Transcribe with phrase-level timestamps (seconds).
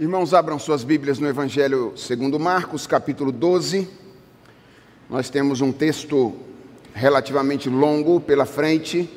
[0.00, 3.86] Irmãos, abram suas Bíblias no Evangelho segundo Marcos, capítulo 12.
[5.10, 6.32] Nós temos um texto
[6.94, 9.10] relativamente longo pela frente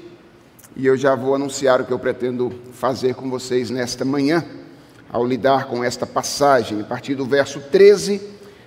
[0.76, 4.44] e eu já vou anunciar o que eu pretendo fazer com vocês nesta manhã,
[5.10, 8.20] ao lidar com esta passagem, a partir do verso 13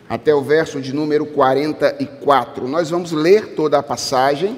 [0.09, 2.67] até o verso de número 44.
[2.67, 4.53] Nós vamos ler toda a passagem.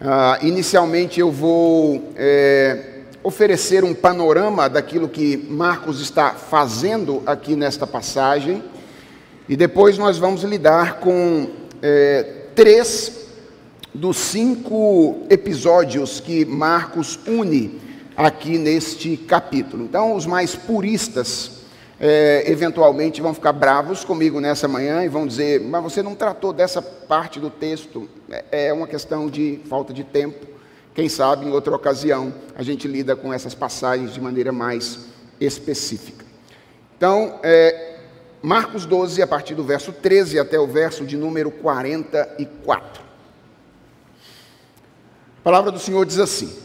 [0.00, 2.10] Uh, inicialmente eu vou.
[2.16, 2.93] É,
[3.24, 8.62] oferecer um panorama daquilo que Marcos está fazendo aqui nesta passagem,
[9.48, 11.48] e depois nós vamos lidar com
[11.80, 12.22] é,
[12.54, 13.24] três
[13.94, 17.80] dos cinco episódios que Marcos une
[18.14, 19.84] aqui neste capítulo.
[19.84, 21.62] Então, os mais puristas
[21.98, 26.52] é, eventualmente vão ficar bravos comigo nessa manhã e vão dizer: Mas você não tratou
[26.52, 30.53] dessa parte do texto, é, é uma questão de falta de tempo.
[30.94, 35.06] Quem sabe em outra ocasião a gente lida com essas passagens de maneira mais
[35.40, 36.24] específica.
[36.96, 37.96] Então, é,
[38.40, 43.02] Marcos 12, a partir do verso 13 até o verso de número 44.
[45.38, 46.56] A palavra do Senhor diz assim: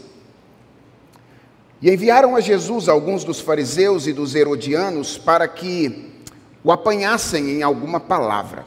[1.82, 6.12] E enviaram a Jesus alguns dos fariseus e dos herodianos para que
[6.62, 8.64] o apanhassem em alguma palavra.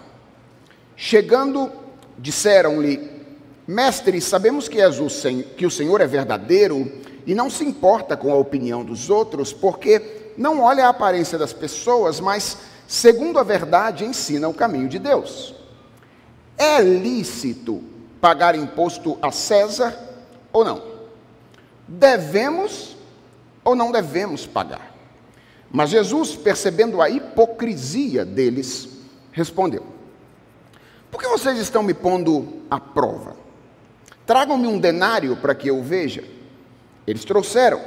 [0.96, 1.72] Chegando,
[2.18, 3.12] disseram-lhe:
[3.66, 5.08] Mestre, sabemos que, és o,
[5.56, 6.92] que o Senhor é verdadeiro
[7.25, 11.53] e não se importa com a opinião dos outros, porque não olha a aparência das
[11.53, 15.56] pessoas, mas, segundo a verdade, ensina o caminho de Deus.
[16.58, 17.81] É lícito
[18.19, 19.97] pagar imposto a César
[20.52, 20.84] ou não?
[21.88, 22.97] Devemos
[23.64, 24.94] ou não devemos pagar?
[25.72, 28.89] Mas Jesus, percebendo a hipocrisia deles,
[29.31, 29.86] respondeu:
[31.09, 33.43] Por que vocês estão me pondo à prova?
[34.26, 36.24] Tragam-me um denário para que eu veja.
[37.06, 37.82] Eles trouxeram.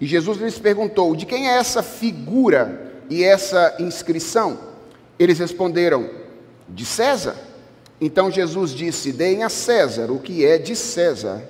[0.00, 4.58] E Jesus lhes perguntou: De quem é essa figura e essa inscrição?
[5.18, 6.10] Eles responderam:
[6.68, 7.36] De César.
[8.00, 11.42] Então Jesus disse: Deem a César o que é de César,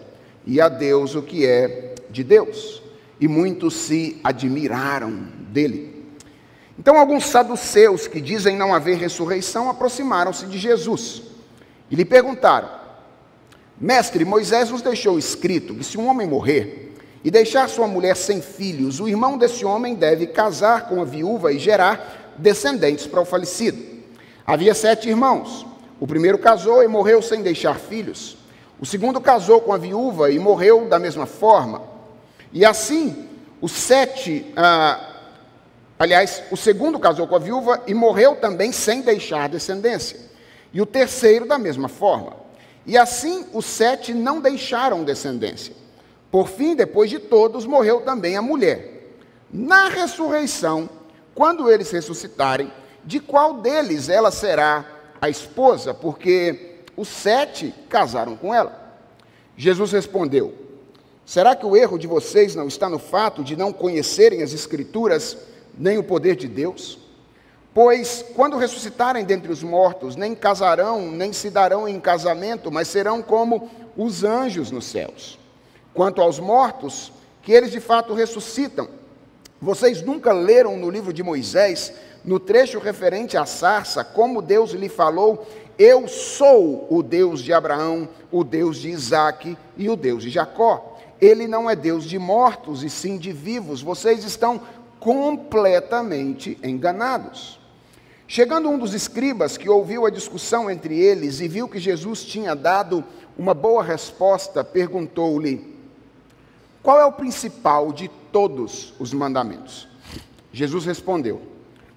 [0.47, 2.83] e a Deus o que é de Deus.
[3.19, 5.11] E muitos se admiraram
[5.49, 5.97] dele.
[6.79, 11.23] Então, alguns saduceus que dizem não haver ressurreição aproximaram-se de Jesus
[11.91, 12.69] e lhe perguntaram:
[13.79, 18.41] Mestre, Moisés nos deixou escrito que se um homem morrer e deixar sua mulher sem
[18.41, 23.25] filhos, o irmão desse homem deve casar com a viúva e gerar descendentes para o
[23.25, 23.79] falecido.
[24.47, 25.67] Havia sete irmãos.
[25.99, 28.39] O primeiro casou e morreu sem deixar filhos.
[28.81, 31.83] O segundo casou com a viúva e morreu da mesma forma.
[32.53, 33.29] E assim,
[33.61, 34.53] os sete.
[34.55, 35.15] Ah,
[35.99, 40.19] aliás, o segundo casou com a viúva e morreu também sem deixar descendência.
[40.73, 42.46] E o terceiro, da mesma forma.
[42.87, 45.75] E assim os sete não deixaram descendência.
[46.31, 49.17] Por fim, depois de todos, morreu também a mulher.
[49.51, 50.89] Na ressurreição,
[51.35, 52.73] quando eles ressuscitarem,
[53.05, 54.85] de qual deles ela será
[55.21, 55.93] a esposa?
[55.93, 58.95] Porque os sete casaram com ela.
[59.57, 60.55] Jesus respondeu:
[61.25, 65.37] Será que o erro de vocês não está no fato de não conhecerem as Escrituras
[65.77, 66.99] nem o poder de Deus?
[67.77, 73.21] Pois quando ressuscitarem dentre os mortos, nem casarão, nem se darão em casamento, mas serão
[73.21, 75.39] como os anjos nos céus.
[75.93, 78.89] Quanto aos mortos, que eles de fato ressuscitam.
[79.61, 81.93] Vocês nunca leram no livro de Moisés,
[82.25, 85.47] no trecho referente à sarça, como Deus lhe falou:
[85.79, 90.97] Eu sou o Deus de Abraão, o Deus de Isaque e o Deus de Jacó.
[91.21, 93.83] Ele não é Deus de mortos e sim de vivos.
[93.83, 94.63] Vocês estão
[94.99, 97.66] completamente enganados.
[98.29, 102.57] Chegando um dos escribas que ouviu a discussão entre eles e viu que Jesus tinha
[102.57, 103.05] dado
[103.39, 105.77] uma boa resposta, perguntou-lhe:
[106.83, 109.87] Qual é o principal de todos os mandamentos?
[110.53, 111.41] Jesus respondeu: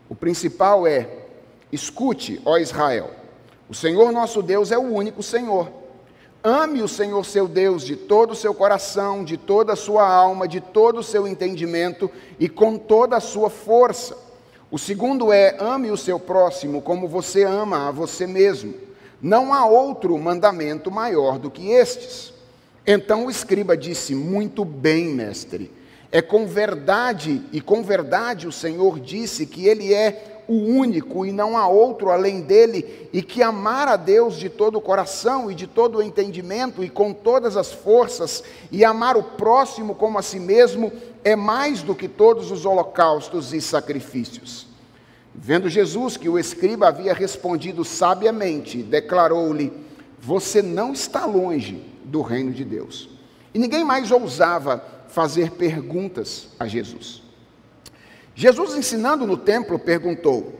[0.07, 1.09] O principal é:
[1.71, 3.09] Escute, ó Israel,
[3.67, 5.79] o Senhor nosso Deus é o único Senhor.
[6.43, 10.47] Ame o Senhor seu Deus de todo o seu coração, de toda a sua alma,
[10.47, 14.28] de todo o seu entendimento e com toda a sua força.
[14.71, 18.73] O segundo é: ame o seu próximo como você ama a você mesmo.
[19.21, 22.33] Não há outro mandamento maior do que estes.
[22.85, 25.71] Então o escriba disse: Muito bem, mestre.
[26.11, 31.31] É com verdade, e com verdade o Senhor disse que Ele é o único e
[31.31, 35.53] não há outro além dele, e que amar a Deus de todo o coração e
[35.53, 40.23] de todo o entendimento e com todas as forças, e amar o próximo como a
[40.23, 40.91] si mesmo,
[41.23, 44.65] é mais do que todos os holocaustos e sacrifícios.
[45.35, 49.71] Vendo Jesus que o escriba havia respondido sabiamente, declarou-lhe:
[50.19, 53.07] Você não está longe do reino de Deus.
[53.53, 57.28] E ninguém mais ousava fazer perguntas a Jesus.
[58.39, 60.53] Jesus, ensinando no templo, perguntou: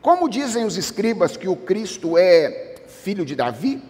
[0.00, 3.80] Como dizem os escribas que o Cristo é filho de Davi?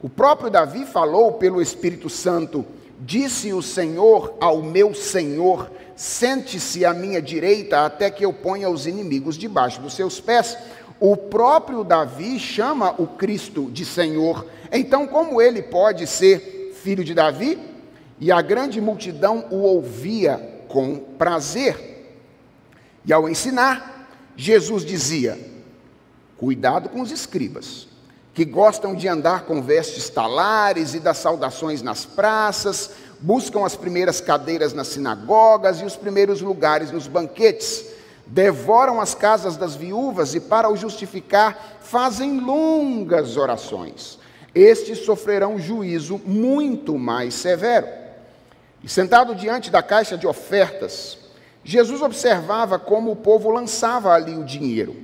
[0.00, 2.64] O próprio Davi falou pelo Espírito Santo:
[2.98, 8.86] Disse o Senhor ao meu Senhor: Sente-se à minha direita até que eu ponha os
[8.86, 10.56] inimigos debaixo dos seus pés.
[10.98, 14.46] O próprio Davi chama o Cristo de Senhor.
[14.72, 17.58] Então, como ele pode ser filho de Davi?
[18.18, 21.89] E a grande multidão o ouvia com prazer.
[23.04, 25.38] E ao ensinar, Jesus dizia:
[26.36, 27.88] Cuidado com os escribas,
[28.32, 34.20] que gostam de andar com vestes talares e das saudações nas praças, buscam as primeiras
[34.20, 37.84] cadeiras nas sinagogas e os primeiros lugares nos banquetes,
[38.26, 44.18] devoram as casas das viúvas e, para o justificar, fazem longas orações.
[44.54, 47.86] Estes sofrerão juízo muito mais severo.
[48.82, 51.18] E sentado diante da caixa de ofertas,
[51.62, 54.96] Jesus observava como o povo lançava ali o dinheiro.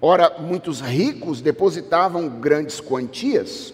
[0.00, 3.72] Ora, muitos ricos depositavam grandes quantias.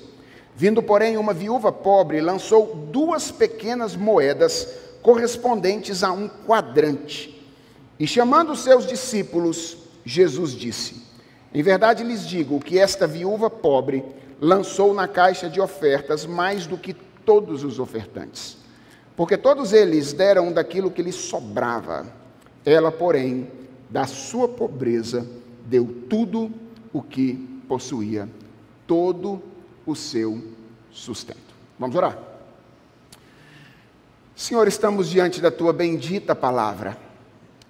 [0.54, 4.68] Vindo, porém, uma viúva pobre, lançou duas pequenas moedas
[5.02, 7.36] correspondentes a um quadrante.
[7.98, 11.02] E chamando seus discípulos, Jesus disse:
[11.52, 14.04] Em verdade lhes digo que esta viúva pobre
[14.40, 18.56] lançou na caixa de ofertas mais do que todos os ofertantes,
[19.16, 22.19] porque todos eles deram daquilo que lhes sobrava
[22.64, 23.48] ela, porém,
[23.88, 25.26] da sua pobreza,
[25.66, 26.50] deu tudo
[26.92, 27.34] o que
[27.68, 28.28] possuía,
[28.86, 29.42] todo
[29.86, 30.42] o seu
[30.90, 31.38] sustento.
[31.78, 32.18] Vamos orar.
[34.34, 36.96] Senhor, estamos diante da tua bendita palavra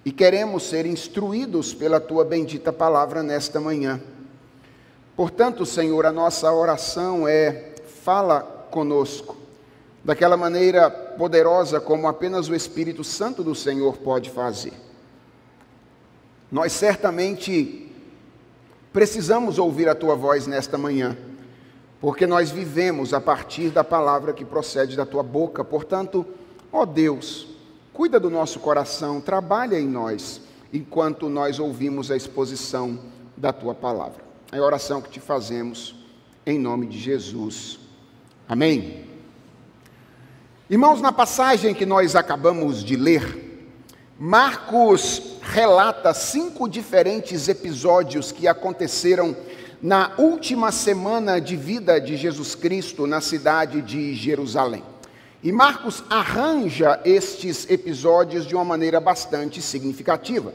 [0.05, 4.01] e queremos ser instruídos pela tua bendita palavra nesta manhã.
[5.15, 8.41] Portanto, Senhor, a nossa oração é: fala
[8.71, 9.35] conosco,
[10.03, 14.73] daquela maneira poderosa como apenas o Espírito Santo do Senhor pode fazer.
[16.51, 17.89] Nós certamente
[18.91, 21.17] precisamos ouvir a tua voz nesta manhã,
[21.99, 25.63] porque nós vivemos a partir da palavra que procede da tua boca.
[25.63, 26.25] Portanto,
[26.73, 27.47] ó Deus,
[27.93, 30.41] cuida do nosso coração, trabalha em nós,
[30.73, 32.99] enquanto nós ouvimos a exposição
[33.37, 34.23] da tua palavra.
[34.51, 35.95] É a oração que te fazemos
[36.45, 37.79] em nome de Jesus.
[38.47, 39.10] Amém.
[40.71, 43.67] Irmãos, na passagem que nós acabamos de ler,
[44.17, 49.35] Marcos relata cinco diferentes episódios que aconteceram
[49.81, 54.81] na última semana de vida de Jesus Cristo na cidade de Jerusalém.
[55.43, 60.53] E Marcos arranja estes episódios de uma maneira bastante significativa.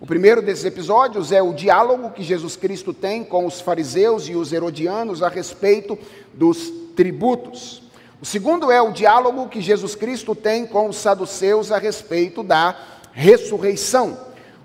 [0.00, 4.34] O primeiro desses episódios é o diálogo que Jesus Cristo tem com os fariseus e
[4.34, 5.98] os herodianos a respeito
[6.32, 7.86] dos tributos.
[8.20, 12.74] O segundo é o diálogo que Jesus Cristo tem com os saduceus a respeito da
[13.12, 14.18] ressurreição.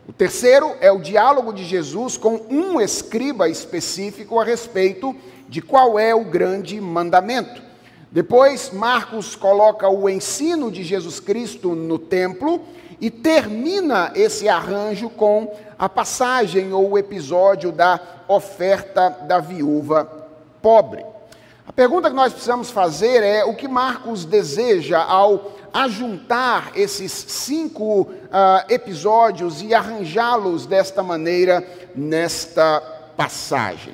[0.07, 5.15] O terceiro é o diálogo de Jesus com um escriba específico a respeito
[5.47, 7.61] de qual é o grande mandamento.
[8.11, 12.59] Depois, Marcos coloca o ensino de Jesus Cristo no templo
[13.00, 20.05] e termina esse arranjo com a passagem ou o episódio da oferta da viúva
[20.59, 21.12] pobre.
[21.65, 28.01] A pergunta que nós precisamos fazer é o que Marcos deseja ao ajuntar esses cinco
[28.01, 28.10] uh,
[28.69, 31.65] episódios e arranjá-los desta maneira
[31.95, 32.82] nesta
[33.15, 33.93] passagem.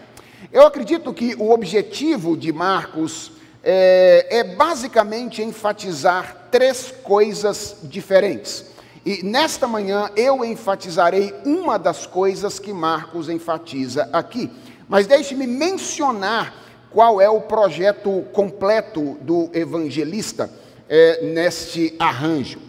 [0.52, 3.32] Eu acredito que o objetivo de Marcos
[3.64, 8.66] é, é basicamente enfatizar três coisas diferentes.
[9.06, 14.52] E nesta manhã eu enfatizarei uma das coisas que Marcos enfatiza aqui.
[14.88, 16.54] Mas deixe-me mencionar
[16.91, 20.50] qual é o projeto completo do evangelista
[20.88, 22.60] é, neste arranjo.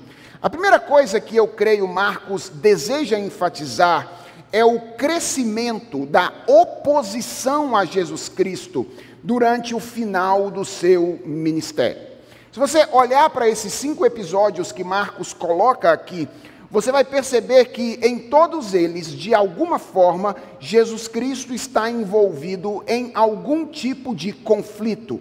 [0.42, 4.20] A primeira coisa que eu creio Marcos deseja enfatizar
[4.52, 8.86] é o crescimento da oposição a Jesus Cristo
[9.22, 12.10] durante o final do seu ministério.
[12.50, 16.28] Se você olhar para esses cinco episódios que Marcos coloca aqui,
[16.70, 23.10] você vai perceber que em todos eles, de alguma forma, Jesus Cristo está envolvido em
[23.12, 25.20] algum tipo de conflito.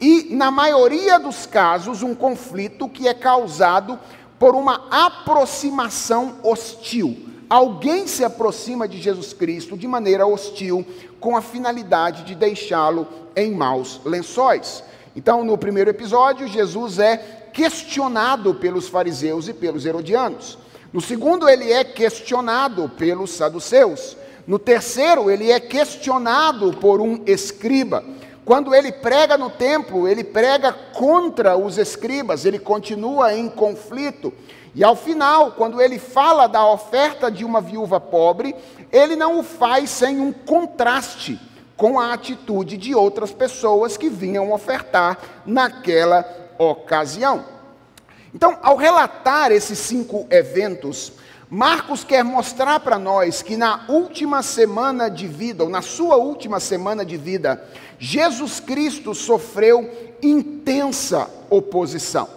[0.00, 3.98] E, na maioria dos casos, um conflito que é causado
[4.38, 7.16] por uma aproximação hostil.
[7.48, 10.84] Alguém se aproxima de Jesus Cristo de maneira hostil,
[11.20, 14.82] com a finalidade de deixá-lo em maus lençóis.
[15.14, 17.16] Então, no primeiro episódio, Jesus é
[17.52, 20.58] questionado pelos fariseus e pelos herodianos.
[20.96, 24.16] No segundo, ele é questionado pelos saduceus.
[24.46, 28.02] No terceiro, ele é questionado por um escriba.
[28.46, 34.32] Quando ele prega no templo, ele prega contra os escribas, ele continua em conflito.
[34.74, 38.56] E ao final, quando ele fala da oferta de uma viúva pobre,
[38.90, 41.38] ele não o faz sem um contraste
[41.76, 46.24] com a atitude de outras pessoas que vinham ofertar naquela
[46.58, 47.55] ocasião.
[48.34, 51.12] Então, ao relatar esses cinco eventos,
[51.48, 56.58] Marcos quer mostrar para nós que na última semana de vida, ou na sua última
[56.58, 57.62] semana de vida,
[57.98, 59.88] Jesus Cristo sofreu
[60.20, 62.28] intensa oposição.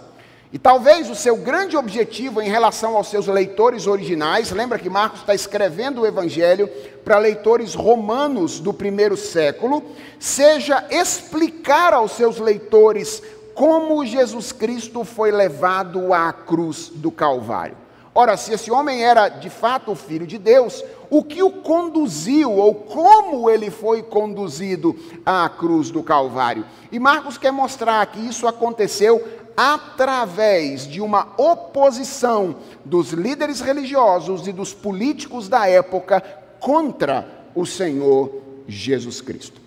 [0.51, 5.19] E talvez o seu grande objetivo em relação aos seus leitores originais, lembra que Marcos
[5.19, 6.67] está escrevendo o Evangelho
[7.03, 9.83] para leitores romanos do primeiro século,
[10.19, 13.21] seja explicar aos seus leitores
[13.59, 17.75] como Jesus Cristo foi levado à cruz do Calvário.
[18.15, 22.53] Ora, se esse homem era de fato o filho de Deus, o que o conduziu
[22.53, 26.65] ou como ele foi conduzido à cruz do Calvário?
[26.89, 34.53] E Marcos quer mostrar que isso aconteceu através de uma oposição dos líderes religiosos e
[34.53, 36.21] dos políticos da época
[36.61, 39.58] contra o Senhor Jesus Cristo.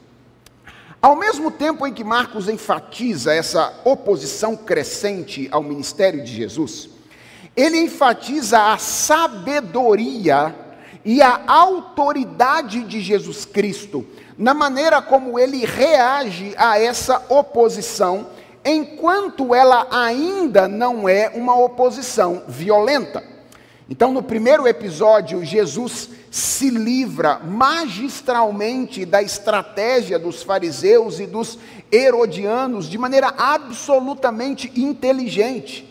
[1.03, 6.89] Ao mesmo tempo em que Marcos enfatiza essa oposição crescente ao ministério de Jesus,
[7.57, 10.55] ele enfatiza a sabedoria
[11.05, 14.07] e a autoridade de Jesus Cristo
[14.39, 18.29] na maneira como ele reage a essa oposição
[18.65, 23.25] enquanto ela ainda não é uma oposição violenta.
[23.91, 31.59] Então, no primeiro episódio, Jesus se livra magistralmente da estratégia dos fariseus e dos
[31.93, 35.87] herodianos de maneira absolutamente inteligente.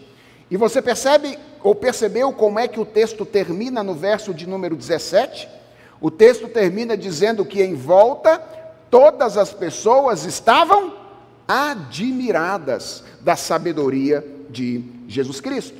[0.50, 4.76] E você percebe ou percebeu como é que o texto termina no verso de número
[4.76, 5.48] 17?
[6.02, 8.40] O texto termina dizendo que em volta
[8.90, 10.96] todas as pessoas estavam
[11.48, 15.78] admiradas da sabedoria de Jesus Cristo.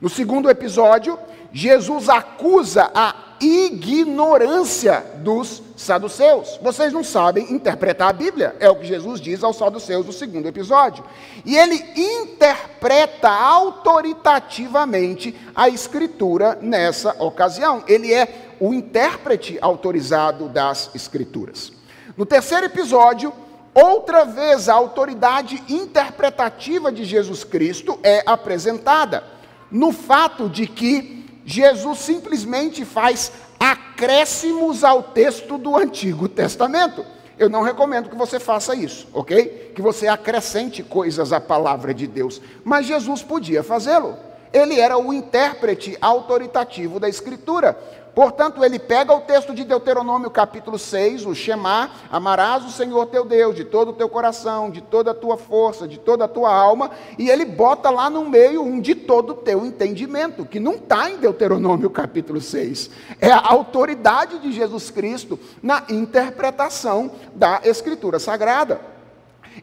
[0.00, 1.16] No segundo episódio,
[1.52, 6.58] Jesus acusa a ignorância dos saduceus.
[6.62, 10.46] Vocês não sabem interpretar a Bíblia, é o que Jesus diz aos saduceus no segundo
[10.46, 11.04] episódio.
[11.44, 17.82] E ele interpreta autoritativamente a Escritura nessa ocasião.
[17.88, 21.72] Ele é o intérprete autorizado das Escrituras.
[22.16, 23.32] No terceiro episódio,
[23.72, 29.22] Outra vez, a autoridade interpretativa de Jesus Cristo é apresentada
[29.70, 31.19] no fato de que
[31.50, 37.04] Jesus simplesmente faz acréscimos ao texto do Antigo Testamento.
[37.36, 39.72] Eu não recomendo que você faça isso, ok?
[39.74, 42.40] Que você acrescente coisas à palavra de Deus.
[42.62, 44.16] Mas Jesus podia fazê-lo.
[44.52, 47.76] Ele era o intérprete autoritativo da Escritura.
[48.14, 53.24] Portanto, ele pega o texto de Deuteronômio capítulo 6, o Shema, amarás o Senhor teu
[53.24, 56.52] Deus de todo o teu coração, de toda a tua força, de toda a tua
[56.52, 60.74] alma, e ele bota lá no meio um de todo o teu entendimento, que não
[60.74, 62.90] está em Deuteronômio capítulo 6.
[63.20, 68.80] É a autoridade de Jesus Cristo na interpretação da Escritura Sagrada.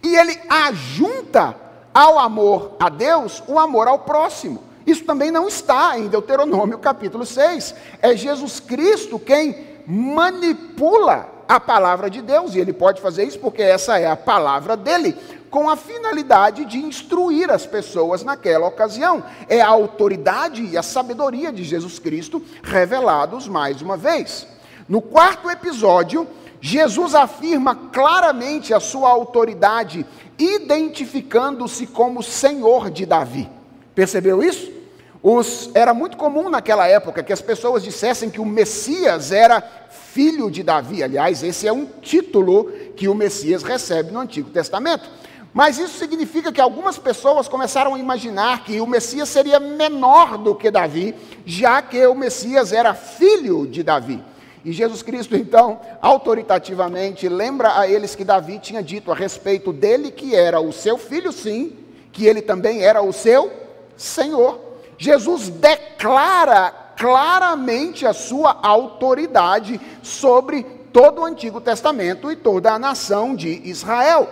[0.04, 1.56] E ele ajunta
[1.94, 4.66] ao amor a Deus o amor ao próximo.
[4.88, 7.75] Isso também não está em Deuteronômio capítulo 6.
[8.01, 13.62] É Jesus Cristo quem manipula a palavra de Deus, e ele pode fazer isso porque
[13.62, 15.13] essa é a palavra dele,
[15.50, 19.24] com a finalidade de instruir as pessoas naquela ocasião.
[19.50, 24.48] É a autoridade e a sabedoria de Jesus Cristo revelados mais uma vez.
[24.88, 26.25] No quarto episódio,
[26.62, 30.06] Jesus afirma claramente a sua autoridade,
[30.39, 33.50] identificando-se como Senhor de Davi.
[33.94, 34.76] Percebeu isso?
[35.21, 40.50] Os, era muito comum naquela época que as pessoas dissessem que o Messias era filho
[40.50, 41.03] de Davi.
[41.03, 45.09] Aliás, esse é um título que o Messias recebe no Antigo Testamento.
[45.53, 50.53] Mas isso significa que algumas pessoas começaram a imaginar que o Messias seria menor do
[50.53, 54.24] que Davi, já que o Messias era filho de Davi.
[54.63, 60.12] E Jesus Cristo, então, autoritativamente, lembra a eles que Davi tinha dito a respeito dele
[60.12, 61.74] que era o seu filho, sim,
[62.12, 63.51] que ele também era o seu
[63.95, 64.66] Senhor.
[64.98, 73.36] Jesus declara claramente a sua autoridade sobre todo o Antigo Testamento e toda a nação
[73.36, 74.27] de Israel.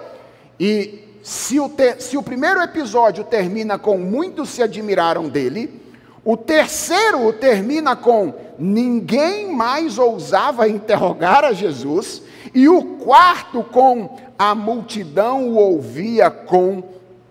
[0.60, 5.82] E se o, se o primeiro episódio termina com muitos se admiraram dele,
[6.24, 14.56] o terceiro termina com ninguém mais ousava interrogar a Jesus, e o quarto com a
[14.56, 16.84] multidão o ouvia com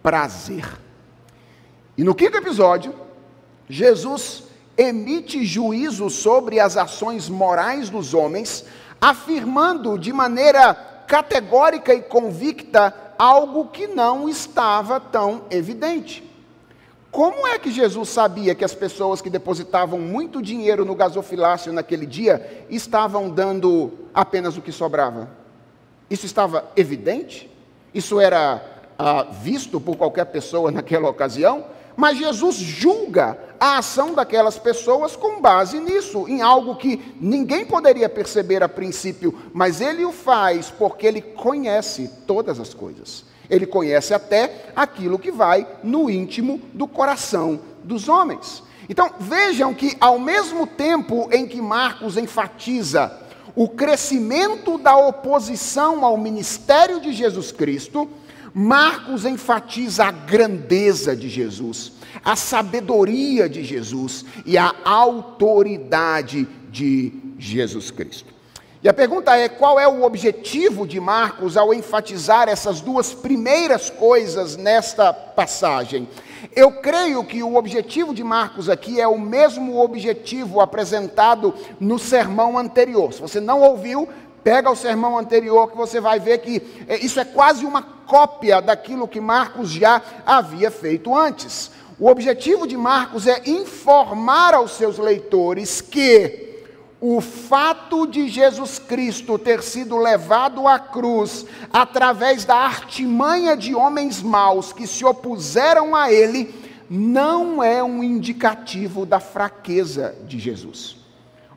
[0.03, 0.79] prazer.
[1.97, 2.95] E no quinto episódio,
[3.69, 4.45] Jesus
[4.77, 8.65] emite juízo sobre as ações morais dos homens,
[9.01, 10.75] afirmando de maneira
[11.07, 16.23] categórica e convicta algo que não estava tão evidente.
[17.11, 22.07] como é que Jesus sabia que as pessoas que depositavam muito dinheiro no gasofilácio naquele
[22.07, 25.31] dia estavam dando apenas o que sobrava?
[26.11, 27.49] Isso estava evidente?
[27.95, 28.61] Isso era
[28.99, 31.67] ah, visto por qualquer pessoa naquela ocasião?
[31.97, 38.09] Mas Jesus julga a ação daquelas pessoas com base nisso, em algo que ninguém poderia
[38.09, 43.25] perceber a princípio, mas ele o faz porque ele conhece todas as coisas.
[43.49, 48.63] Ele conhece até aquilo que vai no íntimo do coração dos homens.
[48.89, 53.21] Então vejam que, ao mesmo tempo em que Marcos enfatiza
[53.55, 58.09] o crescimento da oposição ao ministério de Jesus Cristo,
[58.55, 61.93] Marcos enfatiza a grandeza de Jesus,
[62.25, 68.33] a sabedoria de Jesus e a autoridade de Jesus Cristo.
[68.81, 73.91] E a pergunta é: qual é o objetivo de Marcos ao enfatizar essas duas primeiras
[73.91, 76.07] coisas nesta passagem?
[76.55, 82.59] Eu creio que o objetivo de Marcos aqui é o mesmo objetivo apresentado no sermão
[82.59, 83.13] anterior.
[83.13, 84.07] Se você não ouviu,
[84.45, 88.61] Pega o sermão anterior que você vai ver que é, isso é quase uma cópia
[88.61, 91.71] daquilo que Marcos já havia feito antes.
[91.99, 96.45] O objetivo de Marcos é informar aos seus leitores que
[97.01, 104.23] o fato de Jesus Cristo ter sido levado à cruz através da artimanha de homens
[104.23, 106.55] maus que se opuseram a ele
[106.89, 110.97] não é um indicativo da fraqueza de Jesus.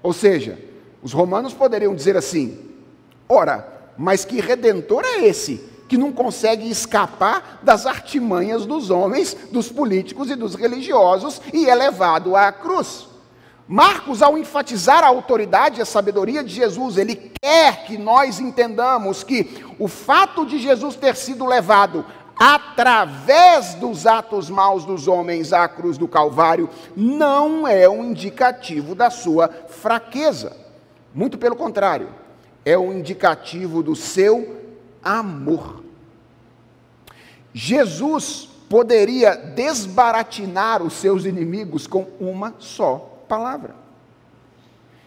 [0.01, 0.58] Ou seja,
[1.01, 2.67] os romanos poderiam dizer assim:
[3.30, 3.68] Ora,
[3.98, 10.30] mas que redentor é esse que não consegue escapar das artimanhas dos homens, dos políticos
[10.30, 13.08] e dos religiosos e é levado à cruz?
[13.68, 19.24] Marcos, ao enfatizar a autoridade e a sabedoria de Jesus, ele quer que nós entendamos
[19.24, 22.06] que o fato de Jesus ter sido levado
[22.40, 29.10] através dos atos maus dos homens à cruz do Calvário não é um indicativo da
[29.10, 30.56] sua fraqueza.
[31.14, 32.08] Muito pelo contrário
[32.68, 34.58] é um indicativo do seu
[35.02, 35.86] amor.
[37.54, 43.74] Jesus poderia desbaratinar os seus inimigos com uma só palavra.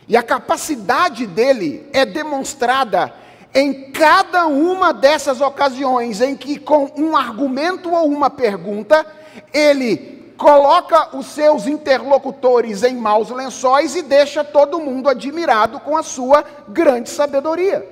[0.09, 3.13] E a capacidade dele é demonstrada
[3.53, 9.05] em cada uma dessas ocasiões em que, com um argumento ou uma pergunta,
[9.53, 16.03] ele coloca os seus interlocutores em maus lençóis e deixa todo mundo admirado com a
[16.03, 17.87] sua grande sabedoria.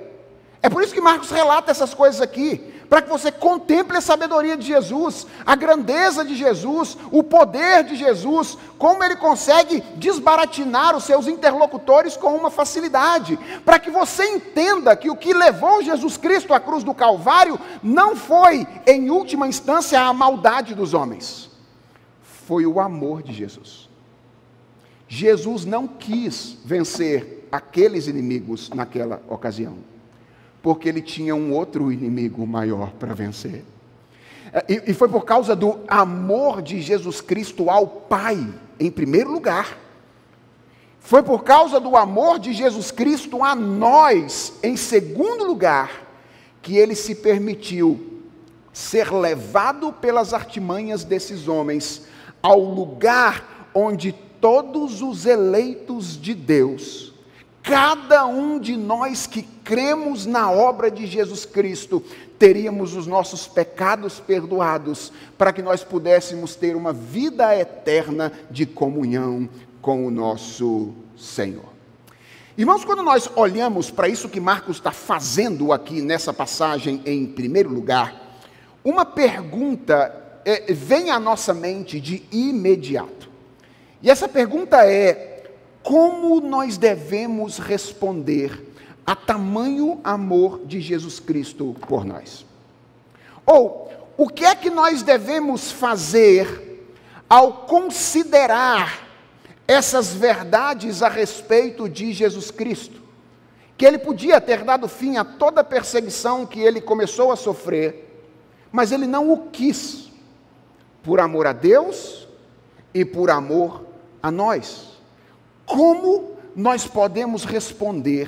[0.59, 2.57] É por isso que Marcos relata essas coisas aqui,
[2.89, 7.95] para que você contemple a sabedoria de Jesus, a grandeza de Jesus, o poder de
[7.95, 14.95] Jesus, como ele consegue desbaratinar os seus interlocutores com uma facilidade, para que você entenda
[14.95, 20.01] que o que levou Jesus Cristo à cruz do Calvário não foi, em última instância,
[20.01, 21.48] a maldade dos homens
[22.49, 23.87] foi o amor de Jesus.
[25.07, 29.77] Jesus não quis vencer aqueles inimigos naquela ocasião,
[30.59, 33.63] porque ele tinha um outro inimigo maior para vencer.
[34.67, 39.77] E, e foi por causa do amor de Jesus Cristo ao Pai, em primeiro lugar.
[40.99, 45.91] Foi por causa do amor de Jesus Cristo a nós, em segundo lugar,
[46.63, 48.23] que ele se permitiu
[48.73, 52.09] ser levado pelas artimanhas desses homens
[52.41, 57.13] ao lugar onde todos os eleitos de Deus,
[57.61, 62.03] cada um de nós que cremos na obra de Jesus Cristo,
[62.37, 69.47] teríamos os nossos pecados perdoados, para que nós pudéssemos ter uma vida eterna de comunhão
[69.81, 71.69] com o nosso Senhor.
[72.57, 77.69] Irmãos, quando nós olhamos para isso que Marcos está fazendo aqui nessa passagem, em primeiro
[77.69, 78.39] lugar,
[78.83, 83.29] uma pergunta é, vem à nossa mente de imediato.
[84.01, 85.43] E essa pergunta é:
[85.83, 88.73] como nós devemos responder
[89.05, 92.47] a tamanho amor de Jesus Cristo por nós?
[93.45, 96.89] Ou, o que é que nós devemos fazer
[97.29, 99.07] ao considerar
[99.67, 102.99] essas verdades a respeito de Jesus Cristo?
[103.77, 108.25] Que ele podia ter dado fim a toda a perseguição que ele começou a sofrer,
[108.71, 110.08] mas ele não o quis
[111.03, 112.27] por amor a Deus
[112.93, 113.85] e por amor
[114.21, 114.89] a nós.
[115.65, 118.27] Como nós podemos responder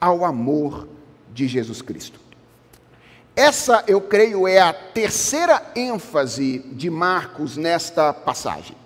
[0.00, 0.88] ao amor
[1.32, 2.20] de Jesus Cristo?
[3.34, 8.76] Essa, eu creio, é a terceira ênfase de Marcos nesta passagem.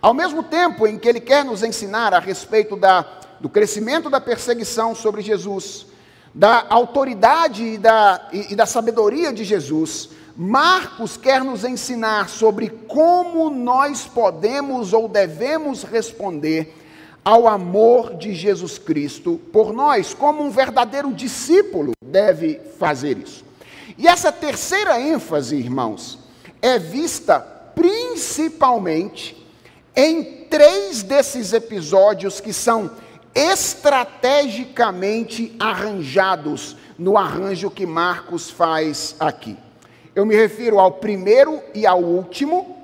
[0.00, 3.06] Ao mesmo tempo em que ele quer nos ensinar a respeito da,
[3.40, 5.86] do crescimento da perseguição sobre Jesus,
[6.34, 12.68] da autoridade e da, e, e da sabedoria de Jesus, Marcos quer nos ensinar sobre
[12.68, 16.74] como nós podemos ou devemos responder
[17.24, 23.44] ao amor de Jesus Cristo por nós, como um verdadeiro discípulo deve fazer isso.
[23.96, 26.18] E essa terceira ênfase, irmãos,
[26.60, 27.38] é vista
[27.74, 29.40] principalmente
[29.94, 32.90] em três desses episódios que são
[33.34, 39.56] estrategicamente arranjados no arranjo que Marcos faz aqui.
[40.14, 42.78] Eu me refiro ao primeiro e ao último,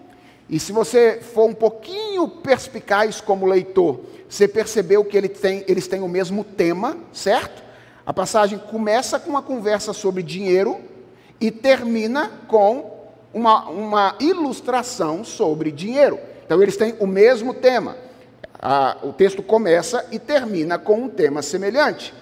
[0.48, 5.86] e se você for um pouquinho perspicaz como leitor, você percebeu que ele tem, eles
[5.86, 7.62] têm o mesmo tema, certo?
[8.04, 10.80] A passagem começa com uma conversa sobre dinheiro
[11.40, 12.98] e termina com
[13.32, 16.18] uma, uma ilustração sobre dinheiro.
[16.44, 17.96] Então, eles têm o mesmo tema.
[19.04, 22.12] o texto começa e termina com um tema semelhante.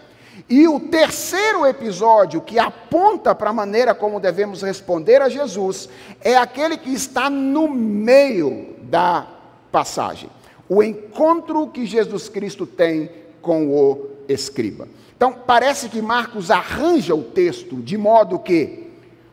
[0.48, 5.88] E o terceiro episódio que aponta para a maneira como devemos responder a Jesus
[6.20, 9.26] é aquele que está no meio da
[9.72, 10.30] passagem.
[10.68, 14.86] O encontro que Jesus Cristo tem com o escriba.
[15.16, 18.88] Então, parece que Marcos arranja o texto de modo que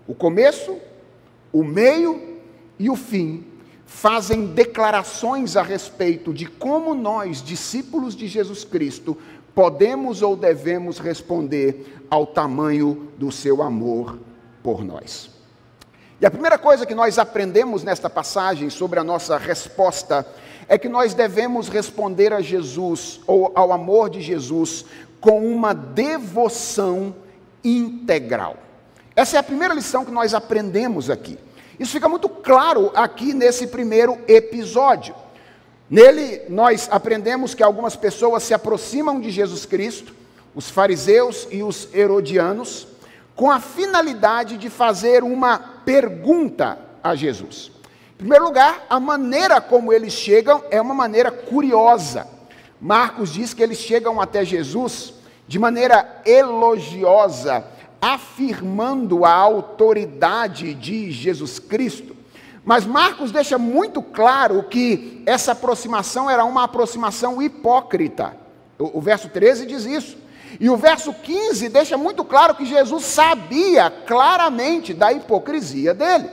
[0.08, 0.78] o começo,
[1.52, 2.40] o meio
[2.80, 3.46] e o fim
[3.86, 9.18] fazem declarações a respeito de como nós, discípulos de Jesus Cristo,
[9.56, 14.20] podemos ou devemos responder ao tamanho do seu amor
[14.62, 15.30] por nós.
[16.20, 20.28] E a primeira coisa que nós aprendemos nesta passagem sobre a nossa resposta
[20.68, 24.86] é que nós devemos responder a Jesus ou ao amor de Jesus
[25.20, 27.16] com uma devoção
[27.64, 28.58] integral.
[29.16, 31.38] Essa é a primeira lição que nós aprendemos aqui.
[31.80, 35.16] Isso fica muito claro aqui nesse primeiro episódio.
[35.90, 40.14] Nele, nós aprendemos que algumas pessoas se aproximam de Jesus Cristo,
[40.56, 42.88] os fariseus e os herodianos,
[43.36, 47.72] com a finalidade de fazer uma pergunta a Jesus.
[48.16, 52.28] Em primeiro lugar, a maneira como eles chegam é uma maneira curiosa.
[52.80, 55.14] Marcos diz que eles chegam até Jesus
[55.48, 57.66] de maneira elogiosa,
[58.02, 62.15] afirmando a autoridade de Jesus Cristo.
[62.66, 68.36] Mas Marcos deixa muito claro que essa aproximação era uma aproximação hipócrita.
[68.80, 70.18] O, o, verso 13 diz isso.
[70.60, 76.28] E o verso 15 deixa muito claro que Jesus sabia claramente da hipocrisia dele.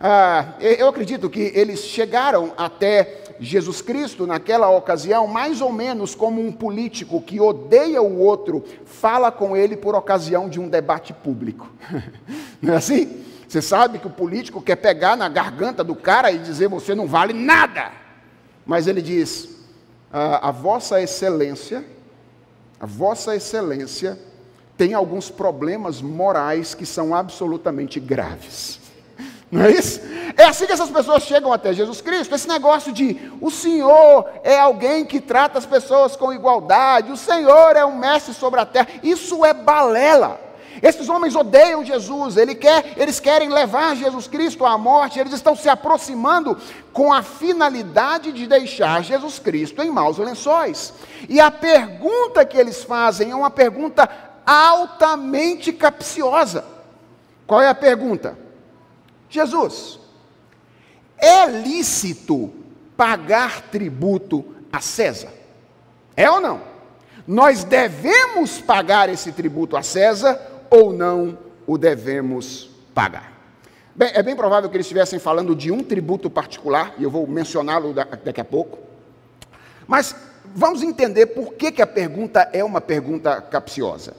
[0.00, 6.40] Ah, eu acredito que eles chegaram até Jesus Cristo naquela ocasião, mais ou menos como
[6.40, 11.70] um político que odeia o outro, fala com ele por ocasião de um debate público.
[12.62, 13.29] Não é assim?
[13.50, 17.08] Você sabe que o político quer pegar na garganta do cara e dizer você não
[17.08, 17.90] vale nada.
[18.64, 19.48] Mas ele diz:
[20.12, 21.84] a, a vossa excelência,
[22.78, 24.16] a vossa excelência
[24.76, 28.78] tem alguns problemas morais que são absolutamente graves.
[29.50, 30.00] Não é isso?
[30.36, 32.32] É assim que essas pessoas chegam até Jesus Cristo.
[32.32, 37.74] Esse negócio de o Senhor é alguém que trata as pessoas com igualdade, o Senhor
[37.74, 38.86] é um mestre sobre a terra.
[39.02, 40.49] Isso é balela.
[40.82, 45.54] Esses homens odeiam Jesus, ele quer, eles querem levar Jesus Cristo à morte, eles estão
[45.54, 46.56] se aproximando
[46.92, 50.94] com a finalidade de deixar Jesus Cristo em maus lençóis.
[51.28, 54.08] E a pergunta que eles fazem é uma pergunta
[54.46, 56.64] altamente capciosa.
[57.46, 58.38] Qual é a pergunta?
[59.28, 60.00] Jesus,
[61.18, 62.50] é lícito
[62.96, 65.32] pagar tributo a César?
[66.16, 66.62] É ou não?
[67.26, 73.32] Nós devemos pagar esse tributo a César ou não o devemos pagar.
[73.94, 77.26] Bem, é bem provável que eles estivessem falando de um tributo particular, e eu vou
[77.26, 78.78] mencioná-lo daqui a pouco.
[79.86, 80.14] Mas
[80.54, 84.14] vamos entender por que, que a pergunta é uma pergunta capciosa.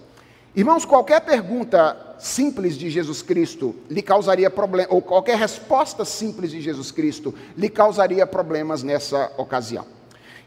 [0.56, 6.62] Irmãos, qualquer pergunta simples de Jesus Cristo lhe causaria problema, ou qualquer resposta simples de
[6.62, 9.86] Jesus Cristo lhe causaria problemas nessa ocasião.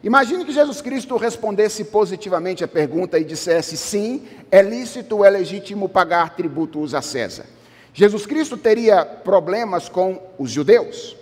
[0.05, 5.89] Imagine que Jesus Cristo respondesse positivamente a pergunta e dissesse: sim, é lícito, é legítimo
[5.89, 7.47] pagar tributos a César.
[7.95, 11.17] Jesus Cristo teria problemas com os judeus.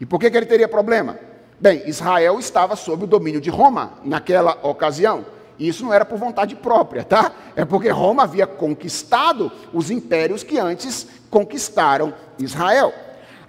[0.00, 1.18] E por que, que ele teria problema?
[1.60, 5.26] Bem, Israel estava sob o domínio de Roma naquela ocasião.
[5.58, 7.32] E isso não era por vontade própria, tá?
[7.54, 12.94] É porque Roma havia conquistado os impérios que antes conquistaram Israel.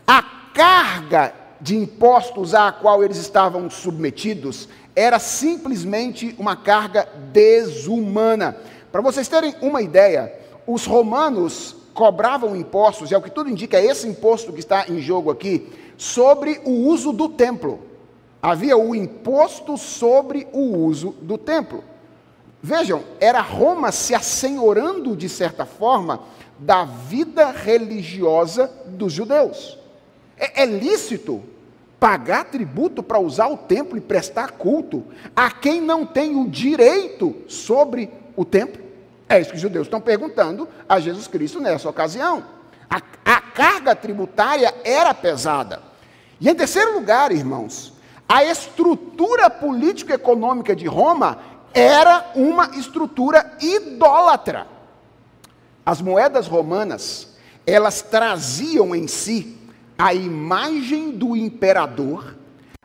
[0.05, 0.21] A
[0.53, 8.57] carga de impostos à qual eles estavam submetidos era simplesmente uma carga desumana.
[8.91, 10.31] Para vocês terem uma ideia,
[10.67, 14.89] os romanos cobravam impostos, e é o que tudo indica, é esse imposto que está
[14.89, 17.79] em jogo aqui, sobre o uso do templo.
[18.41, 21.81] Havia o imposto sobre o uso do templo.
[22.61, 26.23] Vejam, era Roma se assenhorando, de certa forma,
[26.59, 29.77] da vida religiosa dos judeus.
[30.37, 31.41] É, é lícito
[32.03, 37.33] pagar tributo para usar o templo e prestar culto a quem não tem o direito
[37.47, 38.83] sobre o templo?
[39.29, 42.43] É isso que os judeus estão perguntando a Jesus Cristo nessa ocasião.
[42.89, 45.81] A, a carga tributária era pesada.
[46.41, 47.93] E em terceiro lugar, irmãos,
[48.27, 51.37] a estrutura político-econômica de Roma
[51.73, 54.67] era uma estrutura idólatra.
[55.85, 57.29] As moedas romanas,
[57.65, 59.62] elas traziam em si
[59.97, 62.35] a imagem do imperador,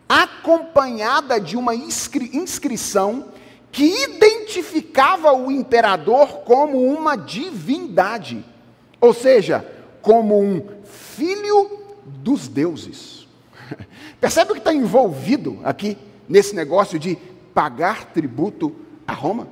[0.08, 3.26] acompanhada de uma inscri inscrição
[3.70, 8.44] que identificava o imperador como uma divindade,
[9.00, 9.66] ou seja,
[10.00, 13.28] como um filho dos deuses.
[14.20, 17.16] Percebe o que está envolvido aqui nesse negócio de
[17.52, 18.74] pagar tributo
[19.06, 19.48] a Roma?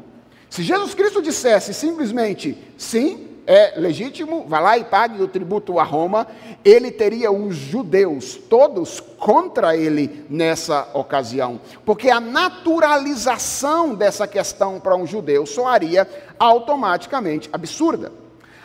[0.49, 5.85] Se Jesus Cristo dissesse simplesmente sim, é legítimo, vá lá e pague o tributo a
[5.85, 6.27] Roma,
[6.65, 14.97] ele teria os judeus todos contra ele nessa ocasião, porque a naturalização dessa questão para
[14.97, 18.13] um judeu soaria automaticamente absurda.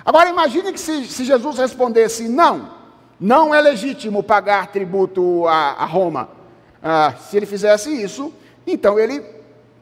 [0.04, 2.72] Agora imagine que se, se Jesus respondesse não,
[3.20, 6.30] não é legítimo pagar tributo a, a Roma.
[6.82, 8.34] Ah, se ele fizesse isso,
[8.65, 9.24] então ele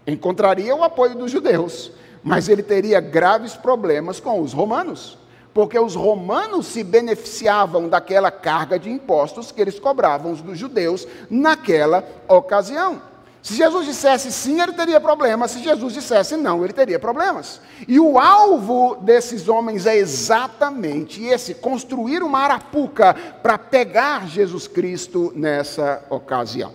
[0.05, 5.17] encontraria o apoio dos judeus mas ele teria graves problemas com os romanos,
[5.53, 12.03] porque os romanos se beneficiavam daquela carga de impostos que eles cobravam dos judeus naquela
[12.27, 13.01] ocasião.
[13.41, 15.51] Se Jesus dissesse sim, ele teria problemas.
[15.51, 17.61] Se Jesus dissesse não, ele teria problemas.
[17.87, 25.31] E o alvo desses homens é exatamente esse: construir uma arapuca para pegar Jesus Cristo
[25.35, 26.73] nessa ocasião.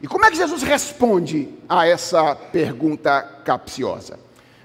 [0.00, 4.18] E como é que Jesus responde a essa pergunta capciosa?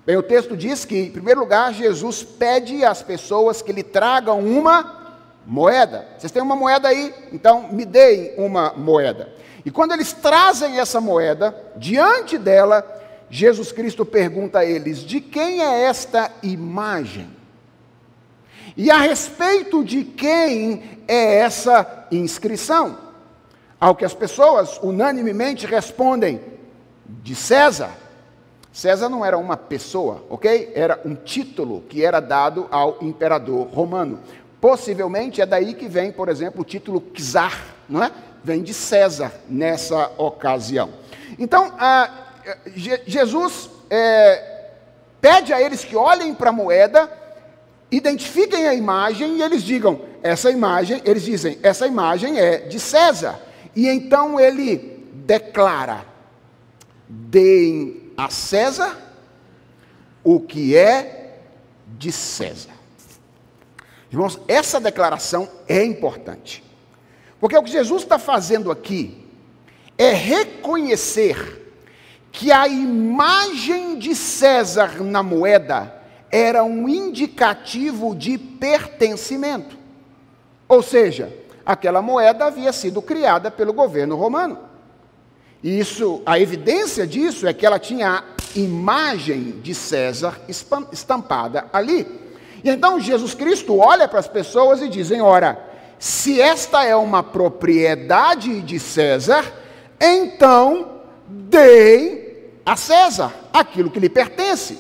[0.06, 4.39] Bem, o texto diz que, em primeiro lugar, Jesus pede às pessoas que lhe tragam
[4.41, 6.08] uma moeda.
[6.17, 7.13] Vocês têm uma moeda aí?
[7.32, 9.34] Então, me deem uma moeda.
[9.65, 12.86] E quando eles trazem essa moeda, diante dela,
[13.30, 17.30] Jesus Cristo pergunta a eles: de quem é esta imagem?
[18.76, 22.98] E a respeito de quem é essa inscrição?
[23.84, 26.39] Ao que as pessoas unanimemente respondem:
[27.06, 27.89] de César.
[28.72, 30.72] César não era uma pessoa, ok?
[30.74, 34.22] Era um título que era dado ao imperador romano.
[34.62, 38.10] Possivelmente é daí que vem, por exemplo, o título czar, não é?
[38.41, 40.91] Vem de César nessa ocasião.
[41.38, 42.10] Então, ah,
[43.06, 44.69] Jesus é,
[45.19, 47.12] pede a eles que olhem para a moeda,
[47.91, 53.52] identifiquem a imagem e eles digam: essa imagem, eles dizem, essa imagem é de César.
[53.75, 56.05] E então ele declara:
[57.07, 58.97] deem a César
[60.23, 61.39] o que é
[61.97, 62.71] de César.
[64.12, 66.63] Irmãos, essa declaração é importante,
[67.39, 69.25] porque o que Jesus está fazendo aqui
[69.97, 71.62] é reconhecer
[72.31, 79.77] que a imagem de César na moeda era um indicativo de pertencimento.
[80.67, 81.31] Ou seja,
[81.65, 84.58] aquela moeda havia sido criada pelo governo romano.
[85.63, 88.23] E isso, a evidência disso é que ela tinha a
[88.56, 90.41] imagem de César
[90.91, 92.06] estampada ali.
[92.63, 95.58] E então Jesus Cristo olha para as pessoas e dizem: Ora,
[95.97, 99.45] se esta é uma propriedade de César,
[99.99, 102.23] então deem
[102.65, 104.78] a César aquilo que lhe pertence.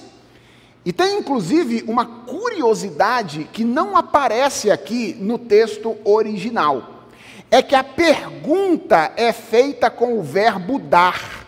[0.85, 7.07] E tem inclusive uma curiosidade que não aparece aqui no texto original.
[7.49, 11.45] É que a pergunta é feita com o verbo dar.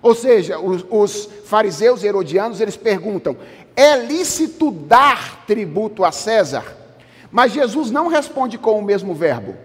[0.00, 3.36] Ou seja, os, os fariseus herodianos, eles perguntam:
[3.76, 6.64] é lícito dar tributo a César?
[7.30, 9.56] Mas Jesus não responde com o mesmo verbo.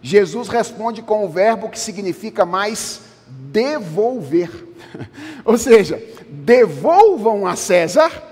[0.00, 4.50] Jesus responde com o verbo que significa mais devolver.
[5.44, 8.31] Ou seja, devolvam a César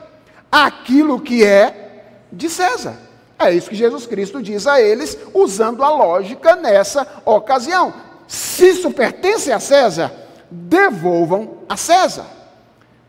[0.50, 2.96] aquilo que é de César.
[3.38, 7.94] É isso que Jesus Cristo diz a eles, usando a lógica nessa ocasião.
[8.28, 10.12] Se isso pertence a César,
[10.50, 12.26] devolvam a César.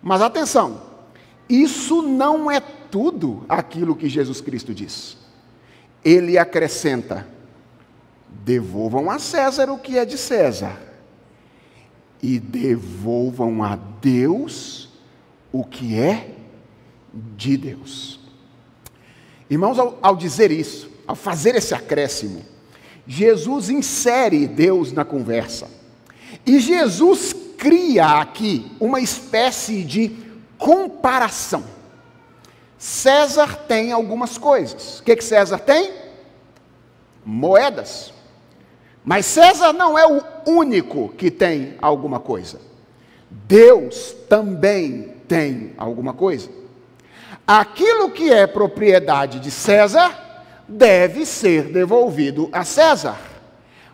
[0.01, 0.81] Mas atenção,
[1.49, 5.17] isso não é tudo aquilo que Jesus Cristo diz.
[6.03, 7.27] Ele acrescenta:
[8.29, 10.79] devolvam a César o que é de César,
[12.23, 14.89] e devolvam a Deus
[15.51, 16.40] o que é de
[17.13, 18.19] Deus.
[19.49, 22.45] Irmãos, ao, ao dizer isso, ao fazer esse acréscimo,
[23.05, 25.69] Jesus insere Deus na conversa.
[26.45, 30.15] E Jesus cria aqui uma espécie de
[30.57, 31.63] comparação.
[32.77, 34.99] César tem algumas coisas.
[34.99, 35.91] O que, que César tem?
[37.25, 38.13] Moedas.
[39.03, 42.61] Mas César não é o único que tem alguma coisa.
[43.29, 46.49] Deus também tem alguma coisa.
[47.53, 53.19] Aquilo que é propriedade de César deve ser devolvido a César.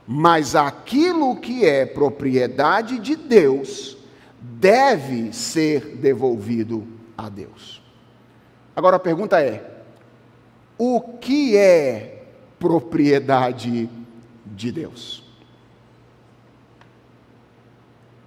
[0.06, 3.98] Mas aquilo que é propriedade de Deus
[4.39, 7.82] deve ser devolvido a Deus.
[8.76, 9.82] Agora a pergunta é:
[10.78, 12.28] o que é
[12.60, 13.89] propriedade
[14.46, 15.24] de Deus?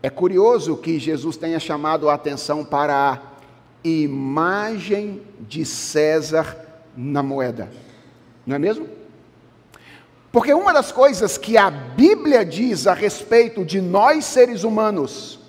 [0.03, 3.30] É curioso que Jesus tenha chamado a atenção para a
[3.85, 6.57] imagem de César
[6.97, 7.71] na moeda,
[8.47, 8.89] não é mesmo?
[10.33, 15.41] Porque uma das coisas que a Bíblia diz a respeito de nós seres humanos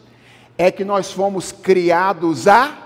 [0.58, 2.78] é que nós fomos criados à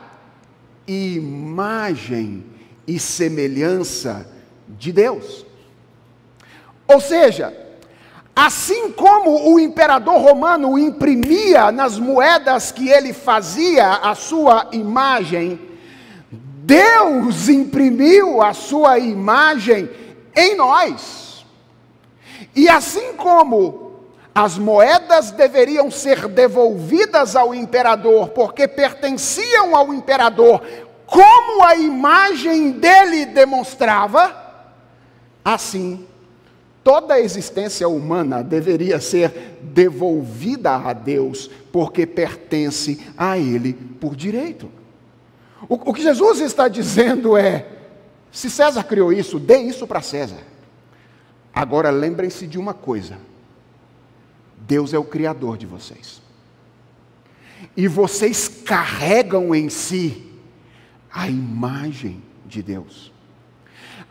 [0.88, 2.44] imagem
[2.88, 4.30] e semelhança
[4.68, 5.46] de Deus.
[6.88, 7.64] Ou seja,
[8.36, 15.58] assim como o imperador romano imprimia nas moedas que ele fazia a sua imagem,
[16.30, 19.89] Deus imprimiu a sua imagem
[20.36, 21.45] em nós.
[22.54, 24.02] E assim como
[24.34, 30.62] as moedas deveriam ser devolvidas ao imperador, porque pertenciam ao imperador,
[31.06, 34.36] como a imagem dele demonstrava,
[35.43, 36.06] assim
[36.86, 44.69] toda a existência humana deveria ser devolvida a Deus, porque pertence a Ele por direito.
[45.67, 47.65] O, o que Jesus está dizendo é:
[48.32, 50.38] se César criou isso, dê isso para César.
[51.52, 53.17] Agora lembrem-se de uma coisa:
[54.56, 56.21] Deus é o Criador de vocês.
[57.76, 60.32] E vocês carregam em si
[61.12, 63.14] a imagem de Deus.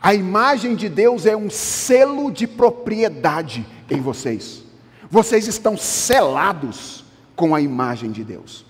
[0.04, 4.62] A imagem de Deus é um selo de propriedade em vocês.
[5.10, 8.66] Vocês estão selados com a imagem de Deus.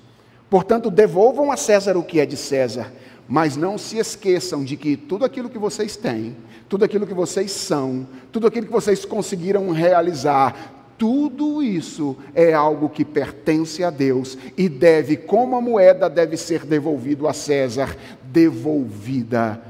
[0.49, 2.93] Portanto, devolvam a César o que é de César,
[3.27, 6.37] mas não se esqueçam de que tudo aquilo que vocês têm
[6.69, 12.89] tudo aquilo que vocês são, tudo aquilo que vocês conseguiram realizar, tudo isso é algo
[12.89, 19.61] que pertence a Deus e deve, como a moeda deve ser devolvido a César, devolvida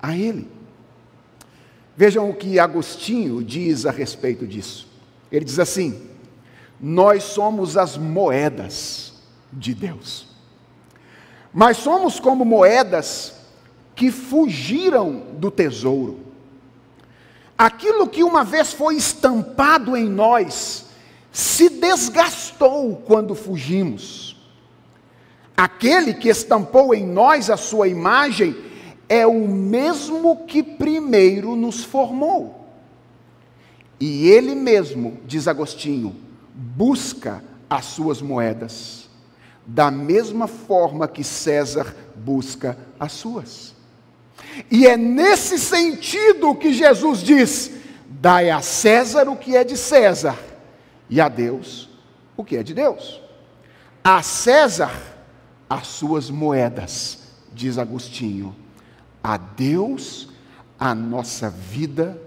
[0.00, 0.48] a ele.
[1.96, 4.88] Vejam o que Agostinho diz a respeito disso.
[5.30, 6.08] Ele diz assim:
[6.80, 9.14] Nós somos as moedas
[9.52, 10.26] de Deus.
[11.52, 13.34] Mas somos como moedas
[13.94, 16.20] que fugiram do tesouro.
[17.58, 20.86] Aquilo que uma vez foi estampado em nós
[21.30, 24.36] se desgastou quando fugimos.
[25.56, 28.56] Aquele que estampou em nós a sua imagem
[29.08, 32.66] é o mesmo que primeiro nos formou.
[34.00, 36.16] E ele mesmo, diz Agostinho,
[36.54, 39.08] busca as suas moedas,
[39.66, 43.74] da mesma forma que César busca as suas.
[44.70, 47.70] E é nesse sentido que Jesus diz:
[48.08, 50.38] dai a César o que é de César,
[51.08, 51.88] e a Deus
[52.36, 53.20] o que é de Deus.
[54.02, 55.12] A César
[55.72, 58.54] as suas moedas, diz Agostinho,
[59.22, 60.28] a Deus
[60.78, 62.20] a nossa vida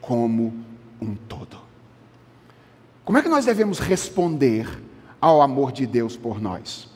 [0.00, 0.64] como
[1.00, 1.58] um todo.
[3.04, 4.82] Como é que nós devemos responder
[5.20, 6.88] ao amor de Deus por nós?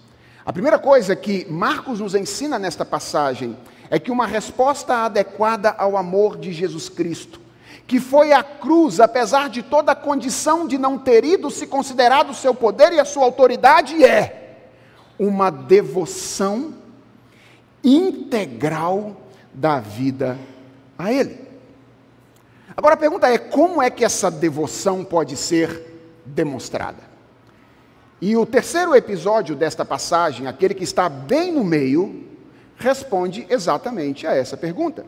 [0.45, 3.57] A primeira coisa que Marcos nos ensina nesta passagem
[3.91, 7.41] é que uma resposta adequada ao amor de Jesus Cristo,
[7.87, 12.31] que foi à cruz, apesar de toda a condição de não ter ido se considerado
[12.31, 14.67] o seu poder e a sua autoridade, é
[15.19, 16.75] uma devoção
[17.85, 19.22] integral
[19.53, 20.39] da vida
[20.99, 21.39] a Ele.
[22.77, 27.13] Agora a pergunta é: como é que essa devoção pode ser demonstrada?
[28.21, 32.25] E o terceiro episódio desta passagem, aquele que está bem no meio,
[32.77, 35.05] responde exatamente a essa pergunta.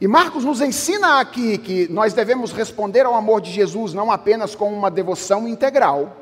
[0.00, 4.54] E Marcos nos ensina aqui que nós devemos responder ao amor de Jesus não apenas
[4.54, 6.16] com uma devoção integral,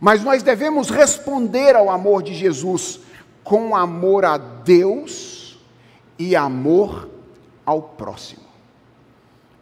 [0.00, 3.00] mas nós devemos responder ao amor de Jesus
[3.42, 5.37] com amor a Deus
[6.18, 7.08] e amor
[7.64, 8.42] ao próximo.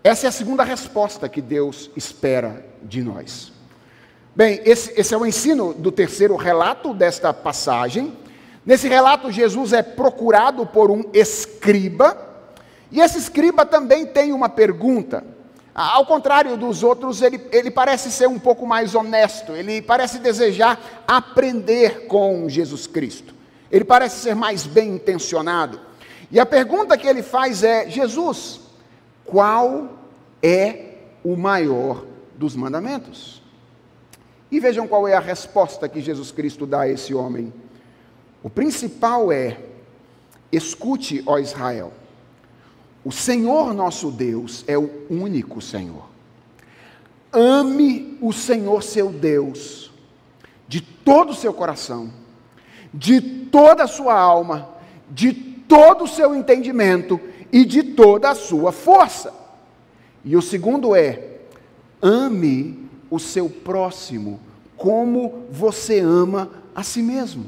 [0.03, 3.53] Essa é a segunda resposta que Deus espera de nós.
[4.35, 8.17] Bem, esse, esse é o ensino do terceiro relato desta passagem.
[8.65, 12.17] Nesse relato, Jesus é procurado por um escriba,
[12.93, 15.25] e esse escriba também tem uma pergunta.
[15.75, 21.05] Ao contrário dos outros, ele, ele parece ser um pouco mais honesto, ele parece desejar
[21.07, 23.35] aprender com Jesus Cristo.
[23.71, 25.81] Ele parece ser mais bem intencionado.
[26.31, 28.61] E a pergunta que ele faz é: Jesus,
[29.25, 29.99] qual
[30.43, 32.05] é o maior
[32.37, 33.43] dos mandamentos?
[34.51, 37.53] E vejam qual é a resposta que Jesus Cristo dá a esse homem.
[38.43, 39.59] O principal é:
[40.51, 41.93] escute, ó Israel,
[43.05, 46.07] o Senhor nosso Deus é o único Senhor.
[47.33, 49.93] Ame o Senhor seu Deus
[50.67, 52.11] de todo o seu coração,
[52.93, 54.69] de toda a sua alma,
[55.11, 57.21] de todo o seu entendimento
[57.53, 59.33] e de toda a sua força.
[60.25, 61.39] E o segundo é:
[62.03, 64.41] ame o seu próximo
[64.77, 67.47] como você ama a si mesmo.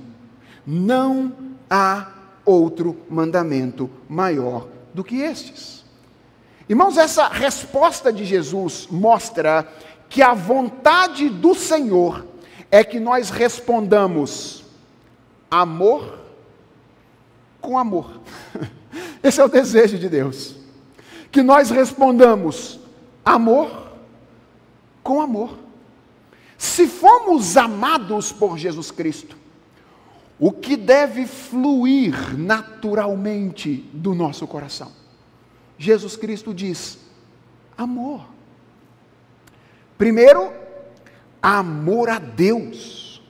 [0.67, 1.33] Não
[1.69, 2.13] há
[2.45, 5.85] outro mandamento maior do que estes.
[6.69, 9.67] Irmãos, essa resposta de Jesus mostra
[10.09, 12.27] que a vontade do Senhor
[12.71, 14.65] é que nós respondamos
[15.51, 16.19] amor
[17.61, 18.21] com amor.
[19.23, 20.57] Esse é o desejo de Deus.
[21.31, 22.79] Que nós respondamos
[23.25, 23.89] amor
[25.03, 25.59] com amor.
[26.57, 29.37] Se fomos amados por Jesus Cristo,
[30.39, 34.93] o que deve fluir naturalmente do nosso coração?
[35.77, 36.99] Jesus Cristo diz:
[37.77, 38.27] amor.
[39.97, 40.53] Primeiro,
[41.43, 43.23] amor a Deus.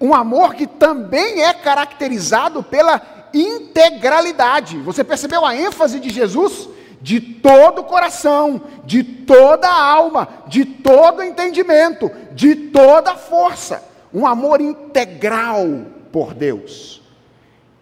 [0.00, 4.78] Um amor que também é caracterizado pela integralidade.
[4.78, 6.68] Você percebeu a ênfase de Jesus?
[7.00, 13.16] De todo o coração, de toda a alma, de todo o entendimento, de toda a
[13.16, 13.82] força.
[14.14, 15.66] Um amor integral
[16.12, 17.02] por Deus.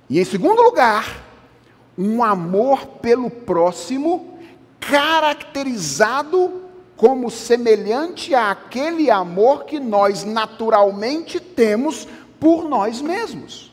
[0.09, 1.23] E em segundo lugar,
[1.99, 4.39] um amor pelo próximo
[4.81, 6.63] caracterizado
[6.97, 12.07] como semelhante àquele amor que nós naturalmente temos
[12.39, 13.70] por nós mesmos.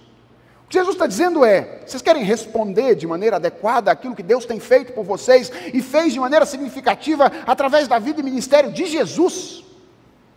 [0.67, 4.45] O que Jesus está dizendo é: vocês querem responder de maneira adequada aquilo que Deus
[4.45, 8.85] tem feito por vocês e fez de maneira significativa através da vida e ministério de
[8.85, 9.63] Jesus?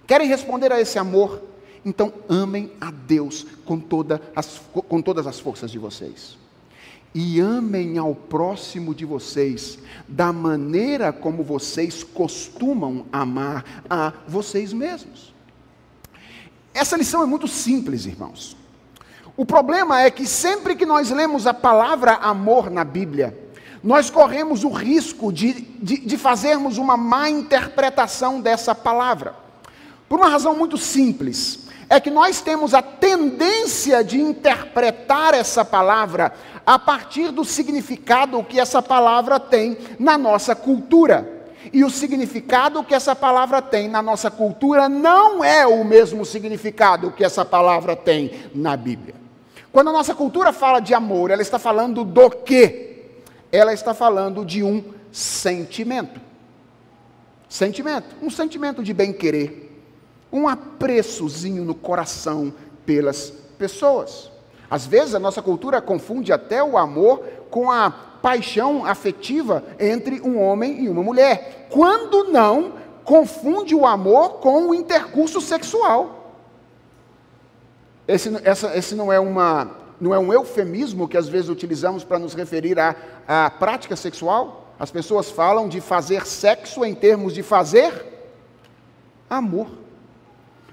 [0.07, 1.43] Querem responder a esse amor?
[1.85, 6.39] Então amem a Deus com, toda as, com todas as forças de vocês
[7.13, 15.35] e amem ao próximo de vocês da maneira como vocês costumam amar a vocês mesmos.
[16.73, 18.60] Essa lição é muito simples, irmãos.
[19.41, 23.35] O problema é que sempre que nós lemos a palavra amor na Bíblia,
[23.83, 29.35] nós corremos o risco de, de, de fazermos uma má interpretação dessa palavra.
[30.07, 36.35] Por uma razão muito simples é que nós temos a tendência de interpretar essa palavra
[36.67, 41.47] a partir do significado que essa palavra tem na nossa cultura.
[41.73, 47.11] E o significado que essa palavra tem na nossa cultura não é o mesmo significado
[47.11, 49.20] que essa palavra tem na Bíblia.
[49.73, 53.05] Quando a nossa cultura fala de amor, ela está falando do quê?
[53.53, 56.21] Ela está falando de um sentimento.
[57.49, 59.71] Sentimento, um sentimento de bem-querer,
[60.33, 62.53] um apreçozinho no coração
[62.87, 64.31] pelas pessoas.
[64.71, 70.41] Às vezes a nossa cultura confunde até o amor com a paixão afetiva entre um
[70.41, 71.67] homem e uma mulher.
[71.71, 76.20] Quando não, confunde o amor com o intercurso sexual.
[78.11, 82.19] Esse, essa, esse não, é uma, não é um eufemismo que às vezes utilizamos para
[82.19, 82.97] nos referir à,
[83.29, 84.75] à prática sexual?
[84.81, 87.93] As pessoas falam de fazer sexo em termos de fazer
[89.29, 89.69] amor.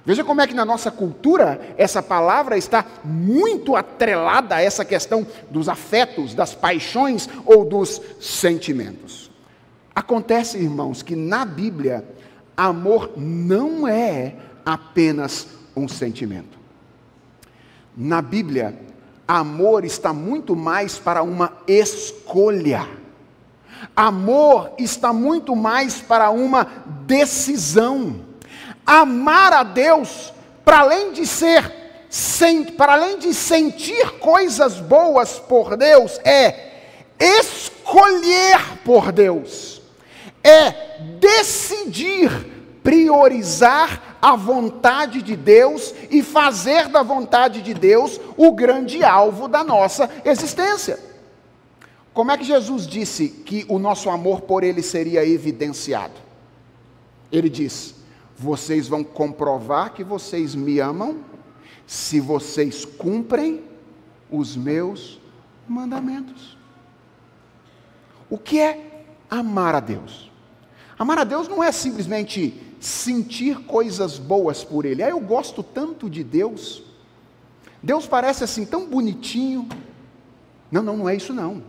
[0.03, 5.27] Veja como é que na nossa cultura essa palavra está muito atrelada a essa questão
[5.51, 9.29] dos afetos, das paixões ou dos sentimentos.
[9.93, 12.03] Acontece, irmãos, que na Bíblia,
[12.55, 14.33] amor não é
[14.65, 16.56] apenas um sentimento.
[17.99, 18.79] Na Bíblia,
[19.27, 22.87] amor está muito mais para uma escolha.
[23.95, 26.67] Amor está muito mais para uma
[27.07, 28.19] decisão.
[28.85, 30.31] Amar a Deus,
[30.63, 31.73] para além de ser,
[32.77, 36.83] para além de sentir coisas boas por Deus, é
[37.19, 39.81] escolher por Deus,
[40.43, 42.56] é decidir
[42.87, 49.61] priorizar a vontade de Deus e fazer da vontade de Deus o grande alvo da
[49.61, 50.97] nossa existência.
[52.13, 56.13] Como é que Jesus disse que o nosso amor por Ele seria evidenciado?
[57.29, 57.93] Ele diz:
[58.37, 61.17] vocês vão comprovar que vocês me amam
[61.85, 63.65] se vocês cumprem
[64.31, 65.19] os meus
[65.67, 66.57] mandamentos.
[68.29, 70.31] O que é amar a Deus?
[70.97, 75.03] Amar a Deus não é simplesmente sentir coisas boas por Ele.
[75.03, 76.83] Ah, eu gosto tanto de Deus.
[77.81, 79.67] Deus parece assim tão bonitinho.
[80.71, 81.63] Não, não, não é isso não.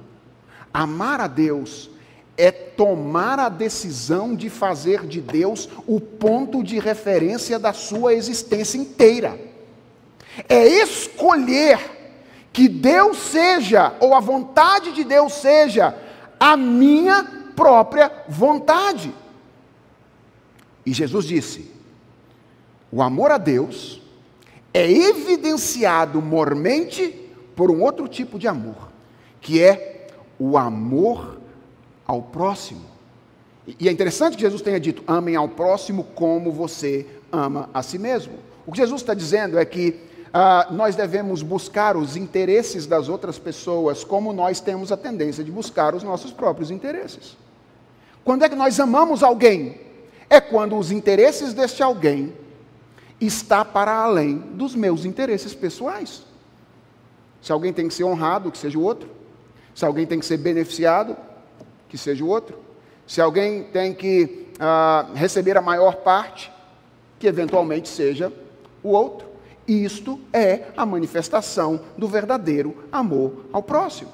[0.72, 1.90] Amar a Deus
[2.36, 8.78] é tomar a decisão de fazer de Deus o ponto de referência da sua existência
[8.78, 9.38] inteira.
[10.48, 11.98] É escolher
[12.52, 15.96] que Deus seja, ou a vontade de Deus seja,
[16.38, 17.24] a minha
[17.56, 19.12] própria vontade.
[20.88, 21.70] E Jesus disse:
[22.90, 24.00] o amor a Deus
[24.72, 27.14] é evidenciado mormente
[27.54, 28.88] por um outro tipo de amor,
[29.38, 30.06] que é
[30.38, 31.38] o amor
[32.06, 32.86] ao próximo.
[33.78, 37.98] E é interessante que Jesus tenha dito: amem ao próximo como você ama a si
[37.98, 38.38] mesmo.
[38.66, 39.94] O que Jesus está dizendo é que
[40.32, 45.52] ah, nós devemos buscar os interesses das outras pessoas como nós temos a tendência de
[45.52, 47.36] buscar os nossos próprios interesses.
[48.24, 49.87] Quando é que nós amamos alguém?
[50.30, 52.34] É quando os interesses deste alguém
[53.20, 56.22] está para além dos meus interesses pessoais.
[57.40, 59.08] Se alguém tem que ser honrado, que seja o outro.
[59.74, 61.16] Se alguém tem que ser beneficiado,
[61.88, 62.58] que seja o outro.
[63.06, 66.52] Se alguém tem que ah, receber a maior parte,
[67.18, 68.32] que eventualmente seja
[68.82, 69.26] o outro.
[69.66, 74.10] Isto é a manifestação do verdadeiro amor ao próximo.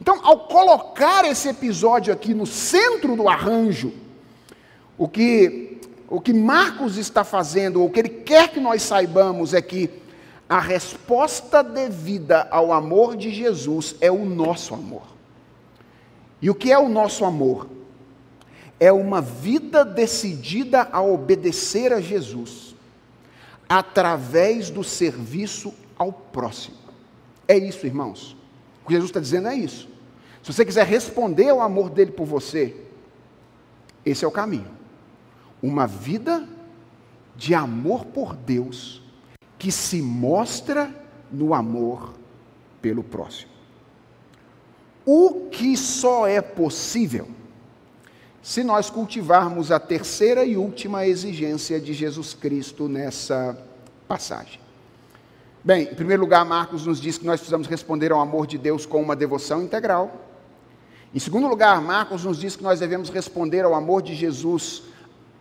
[0.00, 3.92] Então, ao colocar esse episódio aqui no centro do arranjo,
[4.98, 5.78] o que,
[6.08, 9.90] o que Marcos está fazendo, o que ele quer que nós saibamos, é que
[10.48, 15.02] a resposta devida ao amor de Jesus é o nosso amor.
[16.40, 17.68] E o que é o nosso amor?
[18.78, 22.74] É uma vida decidida a obedecer a Jesus
[23.68, 26.76] através do serviço ao próximo.
[27.48, 28.36] É isso, irmãos.
[28.84, 29.88] O que Jesus está dizendo é isso.
[30.42, 32.76] Se você quiser responder ao amor dele por você,
[34.04, 34.75] esse é o caminho.
[35.62, 36.46] Uma vida
[37.34, 39.02] de amor por Deus
[39.58, 40.94] que se mostra
[41.30, 42.14] no amor
[42.80, 43.50] pelo próximo.
[45.04, 47.28] O que só é possível
[48.42, 53.58] se nós cultivarmos a terceira e última exigência de Jesus Cristo nessa
[54.06, 54.60] passagem.
[55.64, 58.86] Bem, em primeiro lugar, Marcos nos diz que nós precisamos responder ao amor de Deus
[58.86, 60.28] com uma devoção integral.
[61.12, 64.84] Em segundo lugar, Marcos nos diz que nós devemos responder ao amor de Jesus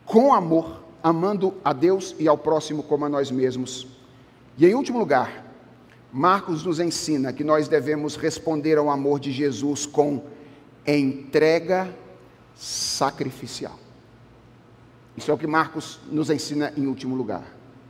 [0.05, 3.87] com amor, amando a Deus e ao próximo como a nós mesmos.
[4.57, 5.45] E em último lugar,
[6.11, 10.23] Marcos nos ensina que nós devemos responder ao amor de Jesus com
[10.87, 11.93] entrega
[12.55, 13.77] sacrificial.
[15.17, 17.43] Isso é o que Marcos nos ensina em último lugar.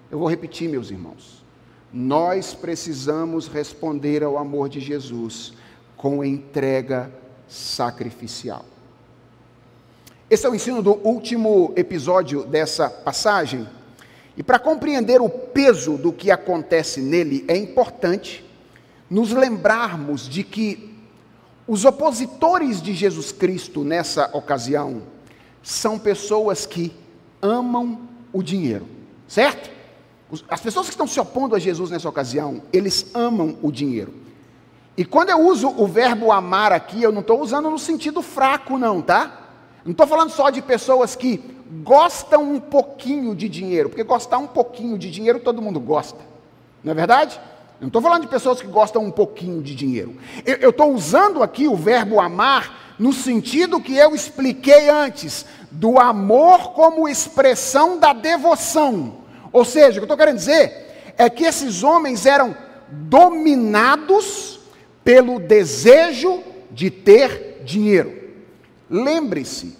[0.09, 1.43] Eu vou repetir, meus irmãos.
[1.91, 5.53] Nós precisamos responder ao amor de Jesus
[5.95, 7.11] com entrega
[7.47, 8.65] sacrificial.
[10.27, 13.67] Esse é o ensino do último episódio dessa passagem.
[14.35, 18.43] E para compreender o peso do que acontece nele, é importante
[19.07, 20.95] nos lembrarmos de que
[21.67, 25.03] os opositores de Jesus Cristo nessa ocasião
[25.61, 26.91] são pessoas que
[27.39, 28.01] amam
[28.33, 28.87] o dinheiro,
[29.27, 29.69] certo?
[30.49, 34.11] As pessoas que estão se opondo a Jesus nessa ocasião, eles amam o dinheiro.
[34.97, 38.75] E quando eu uso o verbo amar aqui, eu não estou usando no sentido fraco,
[38.79, 39.44] não, tá?
[39.85, 41.37] Não estou falando só de pessoas que
[41.83, 46.19] gostam um pouquinho de dinheiro, porque gostar um pouquinho de dinheiro todo mundo gosta,
[46.83, 47.39] não é verdade?
[47.79, 50.15] não estou falando de pessoas que gostam um pouquinho de dinheiro.
[50.45, 56.71] Eu estou usando aqui o verbo amar no sentido que eu expliquei antes, do amor
[56.71, 59.17] como expressão da devoção.
[59.51, 62.55] Ou seja, o que eu estou querendo dizer é que esses homens eram
[62.89, 64.59] dominados
[65.03, 68.14] pelo desejo de ter dinheiro.
[68.95, 69.75] Lembre-se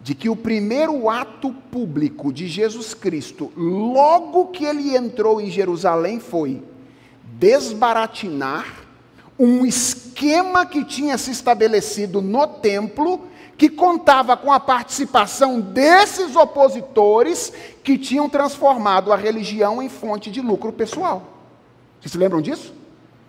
[0.00, 6.20] de que o primeiro ato público de Jesus Cristo, logo que ele entrou em Jerusalém,
[6.20, 6.62] foi
[7.24, 8.84] desbaratinar
[9.36, 13.22] um esquema que tinha se estabelecido no templo,
[13.56, 17.52] que contava com a participação desses opositores
[17.82, 21.34] que tinham transformado a religião em fonte de lucro pessoal.
[22.00, 22.72] Vocês se lembram disso?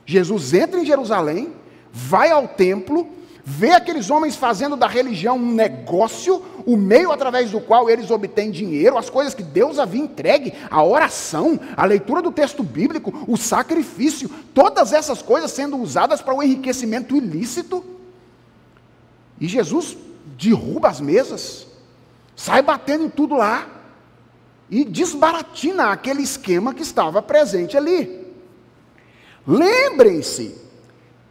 [0.06, 1.54] Jesus entra em Jerusalém,
[1.92, 3.08] vai ao templo,
[3.48, 8.50] vê aqueles homens fazendo da religião um negócio, o meio através do qual eles obtêm
[8.50, 13.38] dinheiro, as coisas que Deus havia entregue, a oração, a leitura do texto bíblico, o
[13.38, 17.86] sacrifício, todas essas coisas sendo usadas para o enriquecimento ilícito.
[19.40, 19.96] E Jesus
[20.40, 21.68] derruba as mesas,
[22.36, 23.68] sai batendo em tudo lá
[24.72, 28.26] e desbaratina aquele esquema que estava presente ali.
[29.46, 30.65] Lembrem-se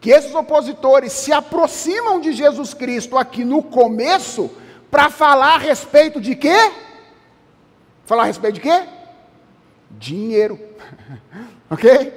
[0.05, 4.51] que esses opositores se aproximam de Jesus Cristo aqui no começo
[4.91, 6.71] para falar a respeito de quê?
[8.05, 8.87] Falar a respeito de quê?
[9.93, 10.61] Dinheiro.
[11.71, 12.13] ok?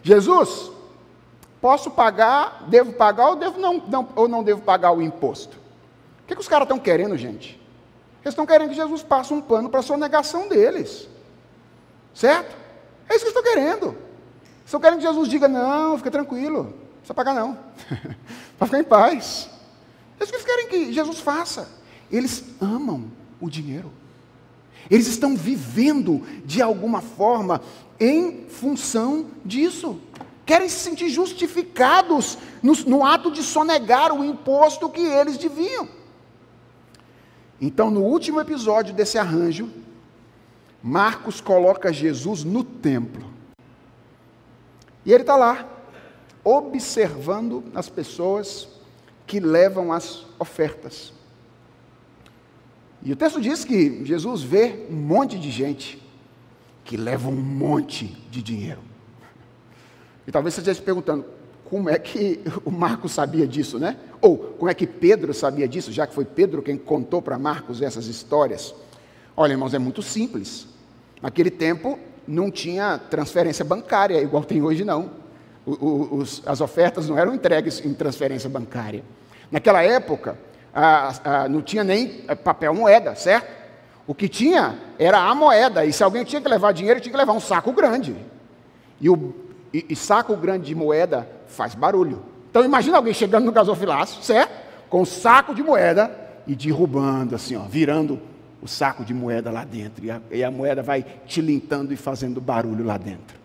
[0.00, 0.70] Jesus,
[1.60, 5.56] posso pagar, devo pagar ou, devo não, não, ou não devo pagar o imposto?
[6.22, 7.60] O que, que os caras estão querendo, gente?
[8.22, 11.08] Eles estão querendo que Jesus passe um pano para a sonegação deles.
[12.14, 12.56] Certo?
[13.08, 13.98] É isso que eles estão querendo.
[14.64, 17.58] Estão querendo que Jesus diga: não, fica tranquilo, precisa pagar não.
[18.56, 19.50] para ficar em paz.
[20.18, 21.68] É isso que eles querem que Jesus faça.
[22.10, 23.92] Eles amam o dinheiro.
[24.90, 27.60] Eles estão vivendo de alguma forma
[28.00, 30.00] em função disso.
[30.46, 35.88] Querem se sentir justificados no, no ato de sonegar o imposto que eles deviam.
[37.60, 39.70] Então, no último episódio desse arranjo,
[40.82, 43.24] Marcos coloca Jesus no templo.
[45.06, 45.73] E ele está lá,
[46.44, 48.68] observando as pessoas
[49.26, 51.12] que levam as ofertas.
[53.02, 56.02] E o texto diz que Jesus vê um monte de gente
[56.84, 58.80] que leva um monte de dinheiro.
[60.26, 61.24] E talvez você esteja se perguntando,
[61.64, 63.96] como é que o Marcos sabia disso, né?
[64.20, 67.82] Ou como é que Pedro sabia disso, já que foi Pedro quem contou para Marcos
[67.82, 68.74] essas histórias?
[69.36, 70.66] Olha, irmãos, é muito simples.
[71.20, 75.23] Naquele tempo não tinha transferência bancária, igual tem hoje, não.
[75.66, 79.02] Os, as ofertas não eram entregues em transferência bancária.
[79.50, 80.38] Naquela época,
[81.50, 83.64] não tinha nem eh, papel moeda, certo?
[84.06, 87.16] O que tinha era a moeda, e se alguém tinha que levar dinheiro, tinha que
[87.16, 88.14] levar um saco grande.
[89.00, 89.34] E, o,
[89.72, 92.22] e, e saco grande de moeda faz barulho.
[92.50, 94.52] Então imagina alguém chegando no gasofilácio, certo?
[94.90, 96.10] Com um saco de moeda
[96.46, 98.20] e derrubando assim, ó, virando
[98.60, 100.04] o saco de moeda lá dentro.
[100.04, 103.43] E a, e a moeda vai tilintando e fazendo barulho lá dentro.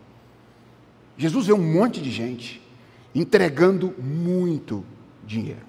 [1.20, 2.65] Jesus vê um monte de gente
[3.13, 4.86] entregando muito
[5.26, 5.67] dinheiro.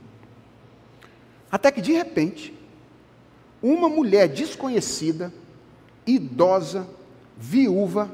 [1.50, 2.56] Até que de repente,
[3.60, 5.34] uma mulher desconhecida,
[6.06, 6.86] idosa,
[7.36, 8.08] viúva,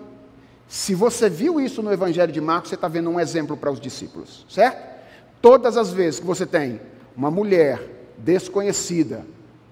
[0.66, 3.78] se você viu isso no Evangelho de Marcos, você está vendo um exemplo para os
[3.78, 4.96] discípulos, certo?
[5.42, 6.80] Todas as vezes que você tem
[7.14, 9.26] uma mulher desconhecida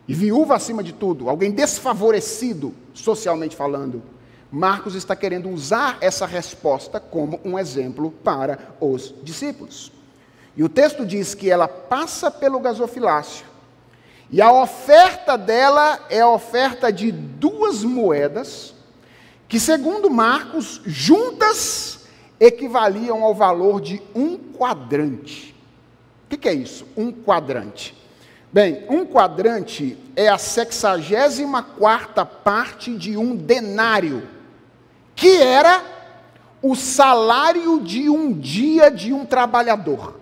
[0.07, 4.03] e viúva acima de tudo, alguém desfavorecido socialmente falando,
[4.55, 9.91] Marcos está querendo usar essa resposta como um exemplo para os discípulos.
[10.57, 13.45] E o texto diz que ela passa pelo gasofilácio
[14.31, 18.75] e a oferta dela é a oferta de duas moedas,
[19.47, 22.07] que, segundo Marcos, juntas
[22.41, 25.55] equivaliam ao valor de um quadrante.
[26.25, 26.87] O que, é isso?
[26.97, 27.95] Um quadrante.
[28.53, 34.29] Bem, um quadrante é a sexagésima quarta parte de um denário,
[35.15, 35.83] que era
[36.63, 40.19] o salário de um dia de um trabalhador,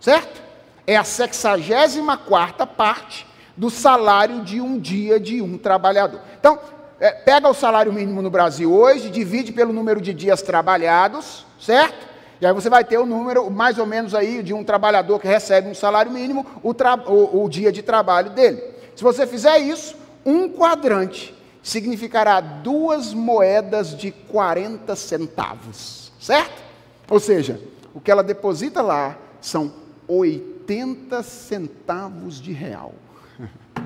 [0.00, 0.42] certo?
[0.86, 3.26] É a sexagésima quarta parte
[3.56, 6.20] do salário de um dia de um trabalhador.
[6.38, 6.58] Então,
[7.00, 12.06] é, pega o salário mínimo no Brasil hoje, divide pelo número de dias trabalhados, certo?
[12.40, 15.26] E aí você vai ter o número, mais ou menos aí, de um trabalhador que
[15.26, 18.62] recebe um salário mínimo, o, o, o dia de trabalho dele.
[18.94, 21.34] Se você fizer isso, um quadrante
[21.66, 26.62] significará duas moedas de 40 centavos, certo?
[27.10, 27.60] Ou seja,
[27.92, 29.74] o que ela deposita lá são
[30.06, 32.94] 80 centavos de real.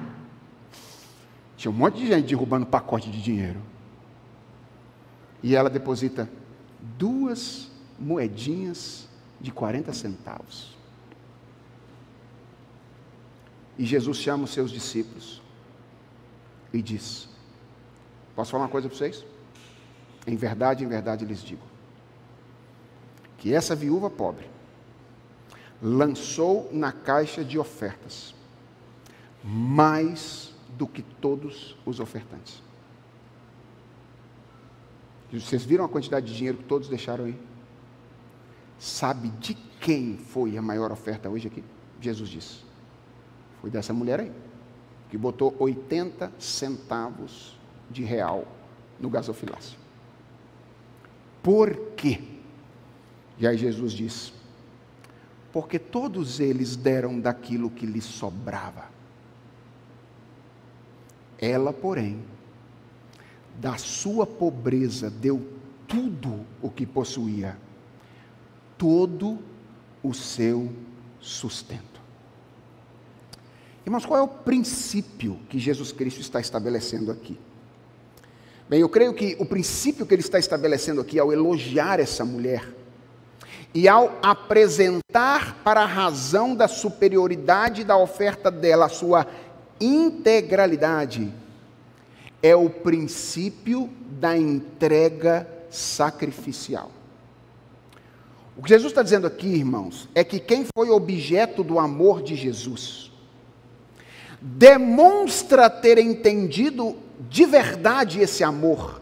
[1.56, 3.62] Tinha um monte de gente derrubando pacote de dinheiro.
[5.42, 6.28] E ela deposita
[6.98, 9.08] duas moedinhas
[9.40, 10.76] de 40 centavos.
[13.78, 15.40] E Jesus chama os seus discípulos
[16.74, 17.29] e diz:
[18.41, 19.22] Posso falar uma coisa para vocês?
[20.26, 21.61] Em verdade, em verdade lhes digo:
[23.36, 24.49] que essa viúva pobre
[25.82, 28.34] lançou na caixa de ofertas
[29.45, 32.62] mais do que todos os ofertantes.
[35.30, 37.38] Vocês viram a quantidade de dinheiro que todos deixaram aí?
[38.78, 41.62] Sabe de quem foi a maior oferta hoje aqui?
[42.01, 42.64] Jesus disse.
[43.61, 44.32] Foi dessa mulher aí,
[45.11, 47.59] que botou 80 centavos
[47.91, 48.47] de real
[48.99, 49.78] no gasofilácio.
[51.43, 52.22] Por quê?
[53.38, 54.32] E aí Jesus diz:
[55.53, 58.88] Porque todos eles deram daquilo que lhes sobrava.
[61.38, 62.22] Ela, porém,
[63.59, 65.47] da sua pobreza deu
[65.88, 67.59] tudo o que possuía,
[68.76, 69.38] todo
[70.03, 70.70] o seu
[71.18, 72.01] sustento.
[73.84, 77.38] Irmãos, qual é o princípio que Jesus Cristo está estabelecendo aqui?
[78.70, 82.72] Bem, eu creio que o princípio que ele está estabelecendo aqui, ao elogiar essa mulher,
[83.74, 89.26] e ao apresentar para a razão da superioridade da oferta dela a sua
[89.80, 91.34] integralidade
[92.40, 93.90] é o princípio
[94.20, 96.92] da entrega sacrificial.
[98.56, 102.36] O que Jesus está dizendo aqui, irmãos, é que quem foi objeto do amor de
[102.36, 103.10] Jesus
[104.40, 109.00] demonstra ter entendido de verdade esse amor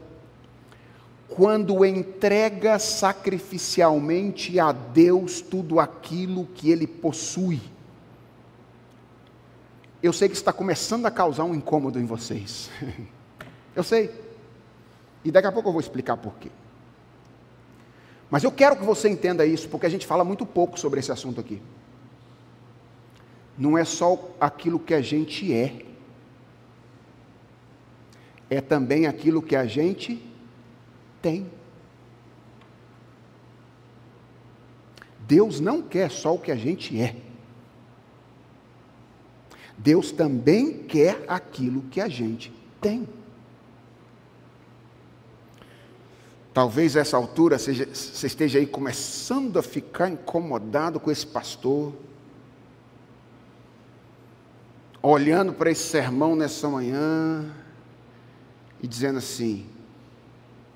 [1.29, 7.61] quando entrega sacrificialmente a Deus tudo aquilo que ele possui.
[10.03, 12.71] Eu sei que está começando a causar um incômodo em vocês.
[13.77, 14.11] Eu sei.
[15.25, 16.49] E daqui a pouco eu vou explicar por quê.
[18.29, 21.13] Mas eu quero que você entenda isso, porque a gente fala muito pouco sobre esse
[21.13, 21.63] assunto aqui.
[23.57, 25.85] Não é só aquilo que a gente é,
[28.51, 30.23] é também aquilo que a gente
[31.21, 31.51] tem.
[35.27, 37.15] Deus não quer só o que a gente é.
[39.77, 43.07] Deus também quer aquilo que a gente tem.
[46.55, 51.95] Talvez essa altura seja, você esteja aí começando a ficar incomodado com esse pastor,
[55.01, 57.55] olhando para esse sermão nessa manhã
[58.83, 59.67] e dizendo assim: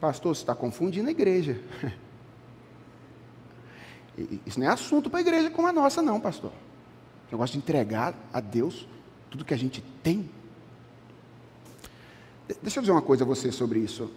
[0.01, 1.61] Pastor, você está confundindo a igreja.
[4.47, 6.53] Isso não é assunto para a igreja como a nossa, não, pastor.
[7.31, 8.87] Eu gosto de entregar a Deus
[9.31, 10.29] tudo que a gente tem.
[12.61, 14.11] Deixa eu dizer uma coisa a você sobre isso.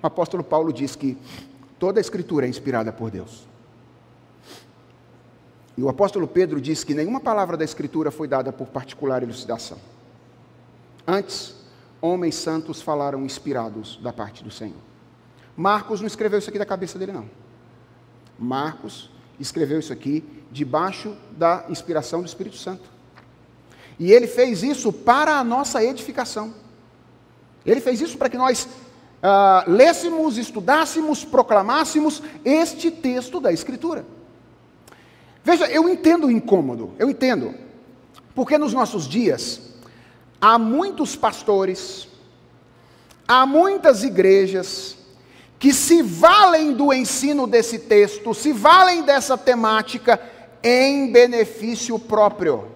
[0.00, 1.18] O apóstolo Paulo diz que
[1.78, 3.48] toda a escritura é inspirada por Deus.
[5.76, 9.78] E o apóstolo Pedro diz que nenhuma palavra da escritura foi dada por particular elucidação.
[11.04, 11.56] Antes,
[12.04, 14.76] homens santos falaram inspirados da parte do Senhor.
[15.56, 17.30] Marcos não escreveu isso aqui da cabeça dele, não.
[18.38, 22.82] Marcos escreveu isso aqui debaixo da inspiração do Espírito Santo.
[23.98, 26.52] E ele fez isso para a nossa edificação.
[27.64, 34.04] Ele fez isso para que nós uh, lêssemos, estudássemos, proclamássemos este texto da Escritura.
[35.42, 37.54] Veja, eu entendo o incômodo, eu entendo,
[38.34, 39.73] porque nos nossos dias
[40.40, 42.08] há muitos pastores,
[43.26, 44.96] há muitas igrejas
[45.58, 50.20] que se valem do ensino desse texto, se valem dessa temática
[50.62, 52.68] em benefício próprio.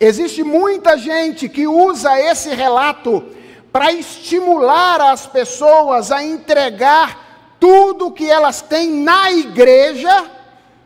[0.00, 3.24] Existe muita gente que usa esse relato
[3.72, 10.30] para estimular as pessoas a entregar tudo que elas têm na igreja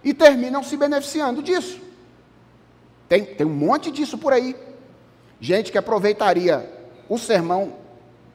[0.03, 1.81] e terminam se beneficiando disso.
[3.09, 4.57] Tem, tem um monte disso por aí.
[5.43, 6.65] Gente que aproveitaria
[7.09, 7.73] o sermão,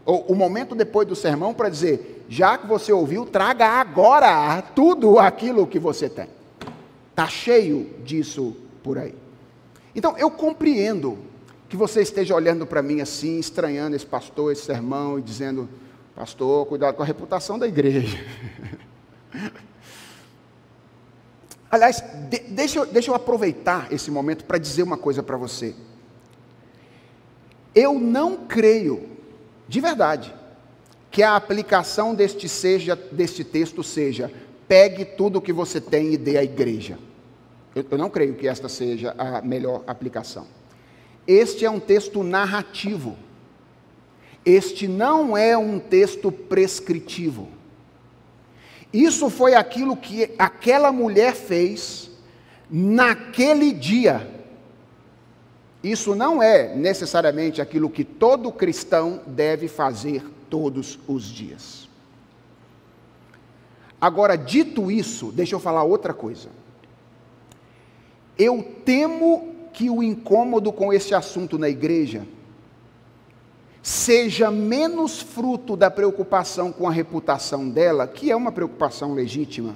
[0.05, 5.17] ou o momento depois do sermão, para dizer: já que você ouviu, traga agora tudo
[5.17, 6.27] aquilo que você tem.
[7.11, 9.15] Está cheio disso por aí.
[9.95, 11.17] Então, eu compreendo
[11.69, 15.69] que você esteja olhando para mim assim, estranhando esse pastor, esse sermão e dizendo:
[16.13, 18.17] Pastor, cuidado com a reputação da igreja.
[21.71, 25.73] Aliás, de, deixa, deixa eu aproveitar esse momento para dizer uma coisa para você.
[27.77, 29.07] Eu não creio,
[29.67, 30.33] de verdade,
[31.11, 34.31] que a aplicação deste, seja, deste texto seja:
[34.67, 36.97] pegue tudo o que você tem e dê à igreja.
[37.75, 40.47] Eu, eu não creio que esta seja a melhor aplicação.
[41.27, 43.15] Este é um texto narrativo.
[44.43, 47.47] Este não é um texto prescritivo.
[48.91, 52.09] Isso foi aquilo que aquela mulher fez
[52.71, 54.36] naquele dia.
[55.91, 61.87] Isso não é necessariamente aquilo que todo cristão deve fazer todos os dias.
[63.99, 66.49] Agora, dito isso, deixa eu falar outra coisa.
[68.37, 72.27] Eu temo que o incômodo com esse assunto na igreja
[73.81, 79.75] seja menos fruto da preocupação com a reputação dela, que é uma preocupação legítima,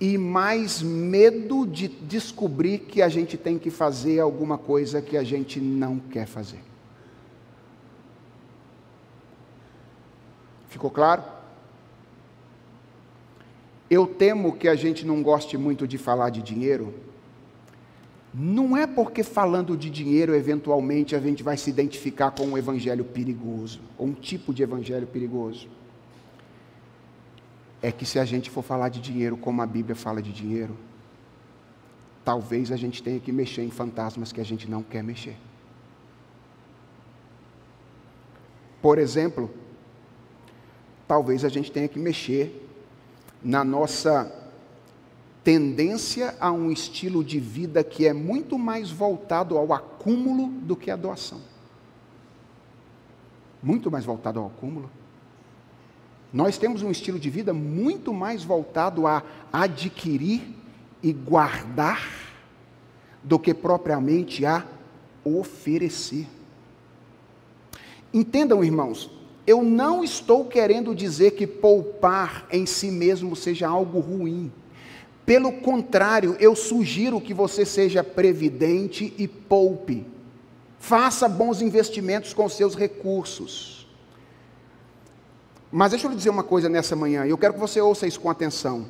[0.00, 5.22] e mais medo de descobrir que a gente tem que fazer alguma coisa que a
[5.22, 6.60] gente não quer fazer.
[10.68, 11.22] Ficou claro?
[13.90, 16.94] Eu temo que a gente não goste muito de falar de dinheiro
[18.32, 23.04] não é porque falando de dinheiro, eventualmente, a gente vai se identificar com um evangelho
[23.04, 25.68] perigoso, ou um tipo de evangelho perigoso.
[27.82, 30.76] É que se a gente for falar de dinheiro como a Bíblia fala de dinheiro,
[32.24, 35.36] talvez a gente tenha que mexer em fantasmas que a gente não quer mexer.
[38.82, 39.50] Por exemplo,
[41.06, 42.68] talvez a gente tenha que mexer
[43.42, 44.30] na nossa
[45.42, 50.90] tendência a um estilo de vida que é muito mais voltado ao acúmulo do que
[50.90, 51.40] à doação.
[53.62, 54.90] Muito mais voltado ao acúmulo.
[56.32, 59.22] Nós temos um estilo de vida muito mais voltado a
[59.52, 60.42] adquirir
[61.02, 62.08] e guardar
[63.22, 64.64] do que propriamente a
[65.24, 66.26] oferecer.
[68.12, 69.10] Entendam, irmãos,
[69.46, 74.52] eu não estou querendo dizer que poupar em si mesmo seja algo ruim.
[75.26, 80.06] Pelo contrário, eu sugiro que você seja previdente e poupe.
[80.78, 83.79] Faça bons investimentos com seus recursos.
[85.70, 88.06] Mas deixa eu lhe dizer uma coisa nessa manhã, e eu quero que você ouça
[88.06, 88.86] isso com atenção.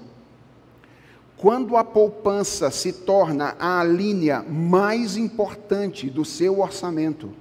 [1.37, 7.33] Quando a poupança se torna a linha mais importante do seu orçamento,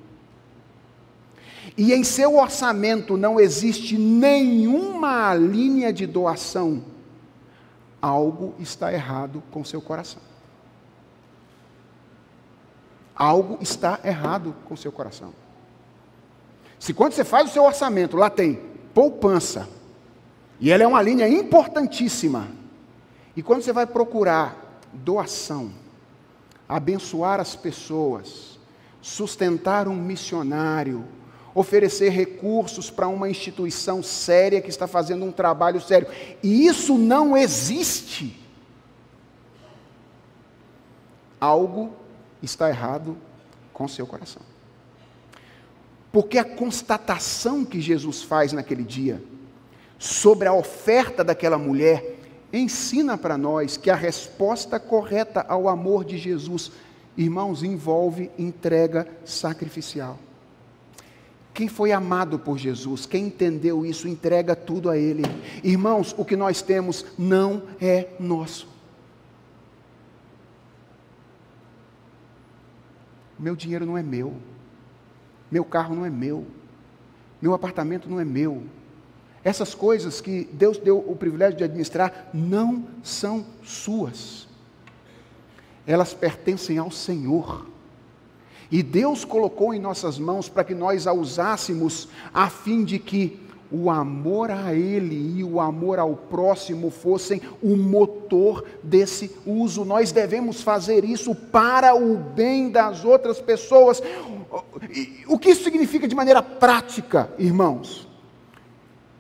[1.78, 6.84] e em seu orçamento não existe nenhuma linha de doação,
[8.02, 10.22] algo está errado com seu coração.
[13.16, 15.34] Algo está errado com seu coração.
[16.80, 19.68] Se quando você faz o seu orçamento, lá tem poupança,
[20.60, 22.48] e ela é uma linha importantíssima,
[23.36, 25.72] e quando você vai procurar doação,
[26.68, 28.60] abençoar as pessoas,
[29.02, 31.06] sustentar um missionário,
[31.54, 36.08] oferecer recursos para uma instituição séria que está fazendo um trabalho sério.
[36.44, 38.40] E isso não existe.
[41.40, 41.94] Algo
[42.42, 43.18] está errado
[43.74, 44.49] com seu coração.
[46.12, 49.22] Porque a constatação que Jesus faz naquele dia
[49.98, 52.18] sobre a oferta daquela mulher
[52.52, 56.72] ensina para nós que a resposta correta ao amor de Jesus,
[57.16, 60.18] irmãos, envolve entrega sacrificial.
[61.54, 65.24] Quem foi amado por Jesus, quem entendeu isso, entrega tudo a Ele.
[65.64, 68.68] Irmãos, o que nós temos não é nosso.
[73.38, 74.36] Meu dinheiro não é meu.
[75.52, 76.46] Meu carro não é meu.
[77.42, 78.64] Meu apartamento não é meu.
[79.44, 84.48] Essas coisas que Deus deu o privilégio de administrar não são suas.
[85.88, 87.66] Elas pertencem ao Senhor.
[88.72, 93.40] E Deus colocou em nossas mãos para que nós a usássemos, a fim de que
[93.72, 99.86] o amor a Ele e o amor ao próximo fossem o motor desse uso.
[99.86, 104.02] Nós devemos fazer isso para o bem das outras pessoas.
[105.28, 108.08] O que isso significa de maneira prática, irmãos?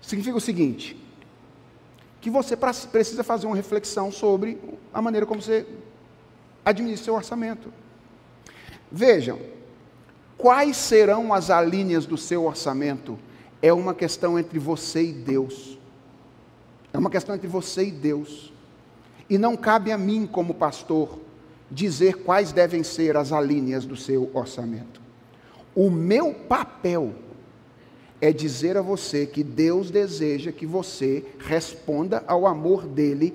[0.01, 0.97] Significa o seguinte:
[2.19, 2.57] que você
[2.91, 4.59] precisa fazer uma reflexão sobre
[4.91, 5.65] a maneira como você
[6.65, 7.71] administra seu orçamento.
[8.91, 9.39] Vejam,
[10.37, 13.19] quais serão as alíneas do seu orçamento?
[13.61, 15.77] É uma questão entre você e Deus.
[16.93, 18.53] É uma questão entre você e Deus.
[19.29, 21.19] E não cabe a mim, como pastor,
[21.69, 25.01] dizer quais devem ser as alíneas do seu orçamento.
[25.75, 27.13] O meu papel
[28.21, 33.33] é dizer a você que Deus deseja que você responda ao amor dele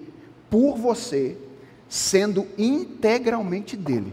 [0.50, 1.36] por você,
[1.88, 4.12] sendo integralmente dele.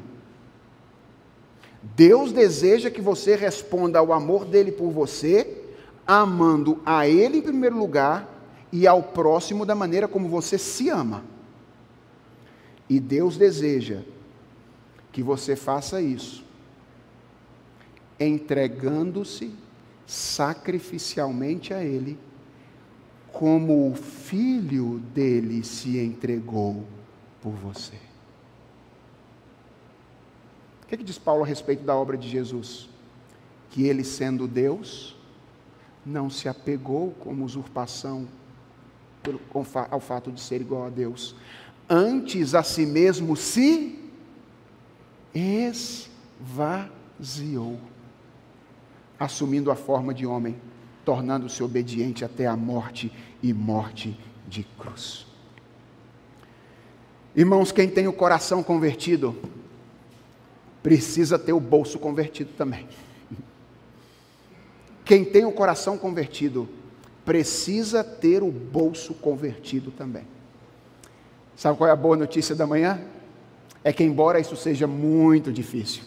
[1.81, 5.60] Deus deseja que você responda ao amor dele por você,
[6.13, 8.27] amando a ele em primeiro lugar
[8.69, 11.23] e ao próximo da maneira como você se ama.
[12.89, 14.01] E Deus deseja
[15.13, 16.43] que você faça isso,
[18.19, 19.55] entregando-se
[20.05, 22.19] sacrificialmente a Ele,
[23.31, 26.85] como o filho dele se entregou
[27.41, 27.95] por você.
[30.83, 32.89] O que, é que diz Paulo a respeito da obra de Jesus?
[33.69, 35.15] Que ele, sendo Deus,
[36.05, 38.27] não se apegou como usurpação
[39.89, 41.35] ao fato de ser igual a Deus.
[41.89, 43.99] Antes a si mesmo se
[46.43, 47.79] esvaziou,
[49.19, 50.55] assumindo a forma de homem,
[51.05, 53.11] tornando-se obediente até a morte
[53.43, 55.27] e morte de cruz.
[57.35, 59.35] Irmãos, quem tem o coração convertido,
[60.83, 62.87] precisa ter o bolso convertido também.
[65.11, 66.69] Quem tem o coração convertido
[67.25, 70.23] precisa ter o bolso convertido também.
[71.53, 72.97] Sabe qual é a boa notícia da manhã?
[73.83, 76.03] É que, embora isso seja muito difícil,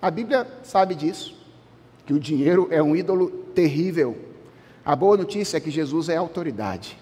[0.00, 1.36] a Bíblia sabe disso,
[2.06, 4.16] que o dinheiro é um ídolo terrível.
[4.84, 6.96] A boa notícia é que Jesus é autoridade,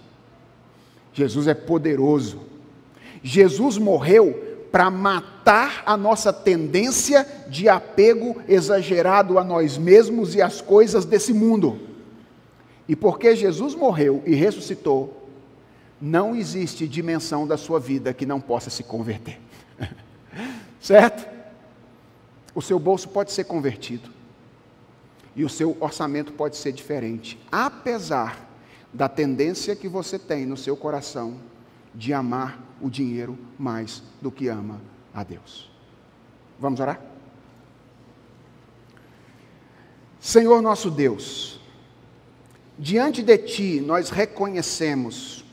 [1.13, 2.41] Jesus é poderoso.
[3.23, 10.63] Jesus morreu para matar a nossa tendência de apego exagerado a nós mesmos e às
[10.63, 11.79] coisas desse mundo.
[12.89, 15.29] E porque Jesus morreu e ressuscitou,
[16.01, 19.39] não existe dimensão da sua vida que não possa se converter.
[20.81, 21.31] certo?
[22.55, 24.11] O seu bolso pode ser convertido.
[25.37, 27.39] E o seu orçamento pode ser diferente.
[27.51, 28.49] Apesar
[28.93, 31.37] da tendência que você tem no seu coração
[31.95, 34.81] de amar o dinheiro mais do que ama
[35.15, 35.71] a Deus.
[36.59, 37.01] Vamos orar?
[40.21, 41.61] Senhor nosso Deus,
[42.79, 45.45] diante de Ti nós reconhecemos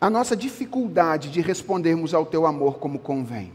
[0.00, 3.52] a nossa dificuldade de respondermos ao Teu amor como convém.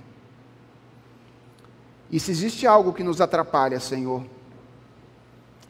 [2.11, 4.25] E se existe algo que nos atrapalha, Senhor,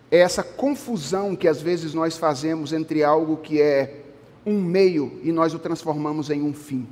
[0.09, 4.05] é essa confusão que às vezes nós fazemos entre algo que é
[4.45, 6.87] um meio e nós o transformamos em um fim.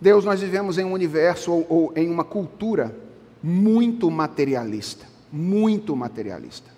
[0.00, 2.94] Deus, nós vivemos em um universo ou, ou em uma cultura
[3.42, 6.70] muito materialista, muito materialista.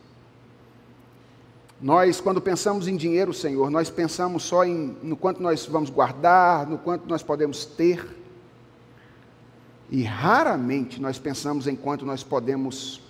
[1.81, 6.67] Nós, quando pensamos em dinheiro, Senhor, nós pensamos só em, no quanto nós vamos guardar,
[6.67, 8.07] no quanto nós podemos ter.
[9.91, 13.03] E raramente nós pensamos em quanto nós podemos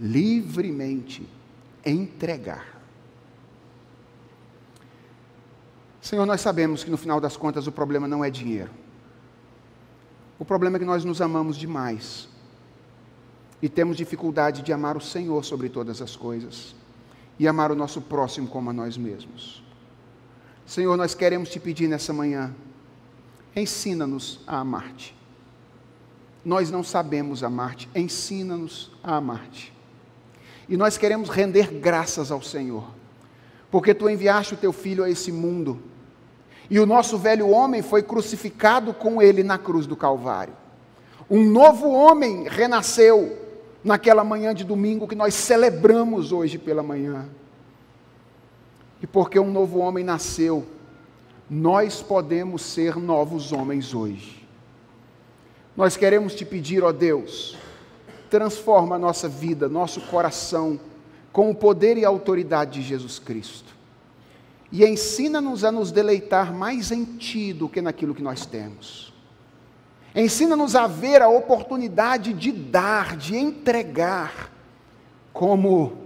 [0.00, 1.28] livremente
[1.84, 2.73] entregar.
[6.04, 8.70] Senhor, nós sabemos que no final das contas o problema não é dinheiro.
[10.38, 12.28] O problema é que nós nos amamos demais
[13.62, 16.74] e temos dificuldade de amar o Senhor sobre todas as coisas
[17.38, 19.64] e amar o nosso próximo como a nós mesmos.
[20.66, 22.54] Senhor, nós queremos te pedir nessa manhã,
[23.56, 25.16] ensina-nos a amar-te.
[26.44, 29.72] Nós não sabemos amar-te, ensina-nos a amar-te.
[30.68, 32.90] E nós queremos render graças ao Senhor,
[33.70, 35.80] porque tu enviaste o teu filho a esse mundo,
[36.70, 40.54] e o nosso velho homem foi crucificado com ele na cruz do Calvário.
[41.30, 43.38] Um novo homem renasceu
[43.82, 47.28] naquela manhã de domingo que nós celebramos hoje pela manhã.
[49.02, 50.64] E porque um novo homem nasceu,
[51.48, 54.46] nós podemos ser novos homens hoje.
[55.76, 57.58] Nós queremos te pedir, ó Deus,
[58.30, 60.80] transforma a nossa vida, nosso coração,
[61.32, 63.73] com o poder e a autoridade de Jesus Cristo.
[64.70, 69.12] E ensina-nos a nos deleitar mais em Ti do que naquilo que nós temos.
[70.14, 74.50] Ensina-nos a ver a oportunidade de dar, de entregar,
[75.32, 75.98] como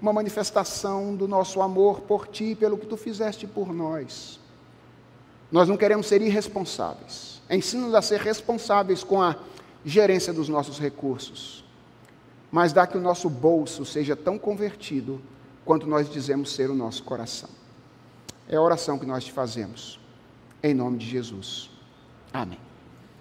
[0.00, 4.38] uma manifestação do nosso amor por Ti, pelo que Tu fizeste por nós.
[5.50, 7.42] Nós não queremos ser irresponsáveis.
[7.50, 9.36] Ensina-nos a ser responsáveis com a
[9.84, 11.64] gerência dos nossos recursos
[12.54, 15.20] mas dá que o nosso bolso seja tão convertido
[15.64, 17.50] quanto nós dizemos ser o nosso coração.
[18.48, 19.98] É a oração que nós te fazemos.
[20.62, 21.70] Em nome de Jesus.
[22.32, 22.58] Amém.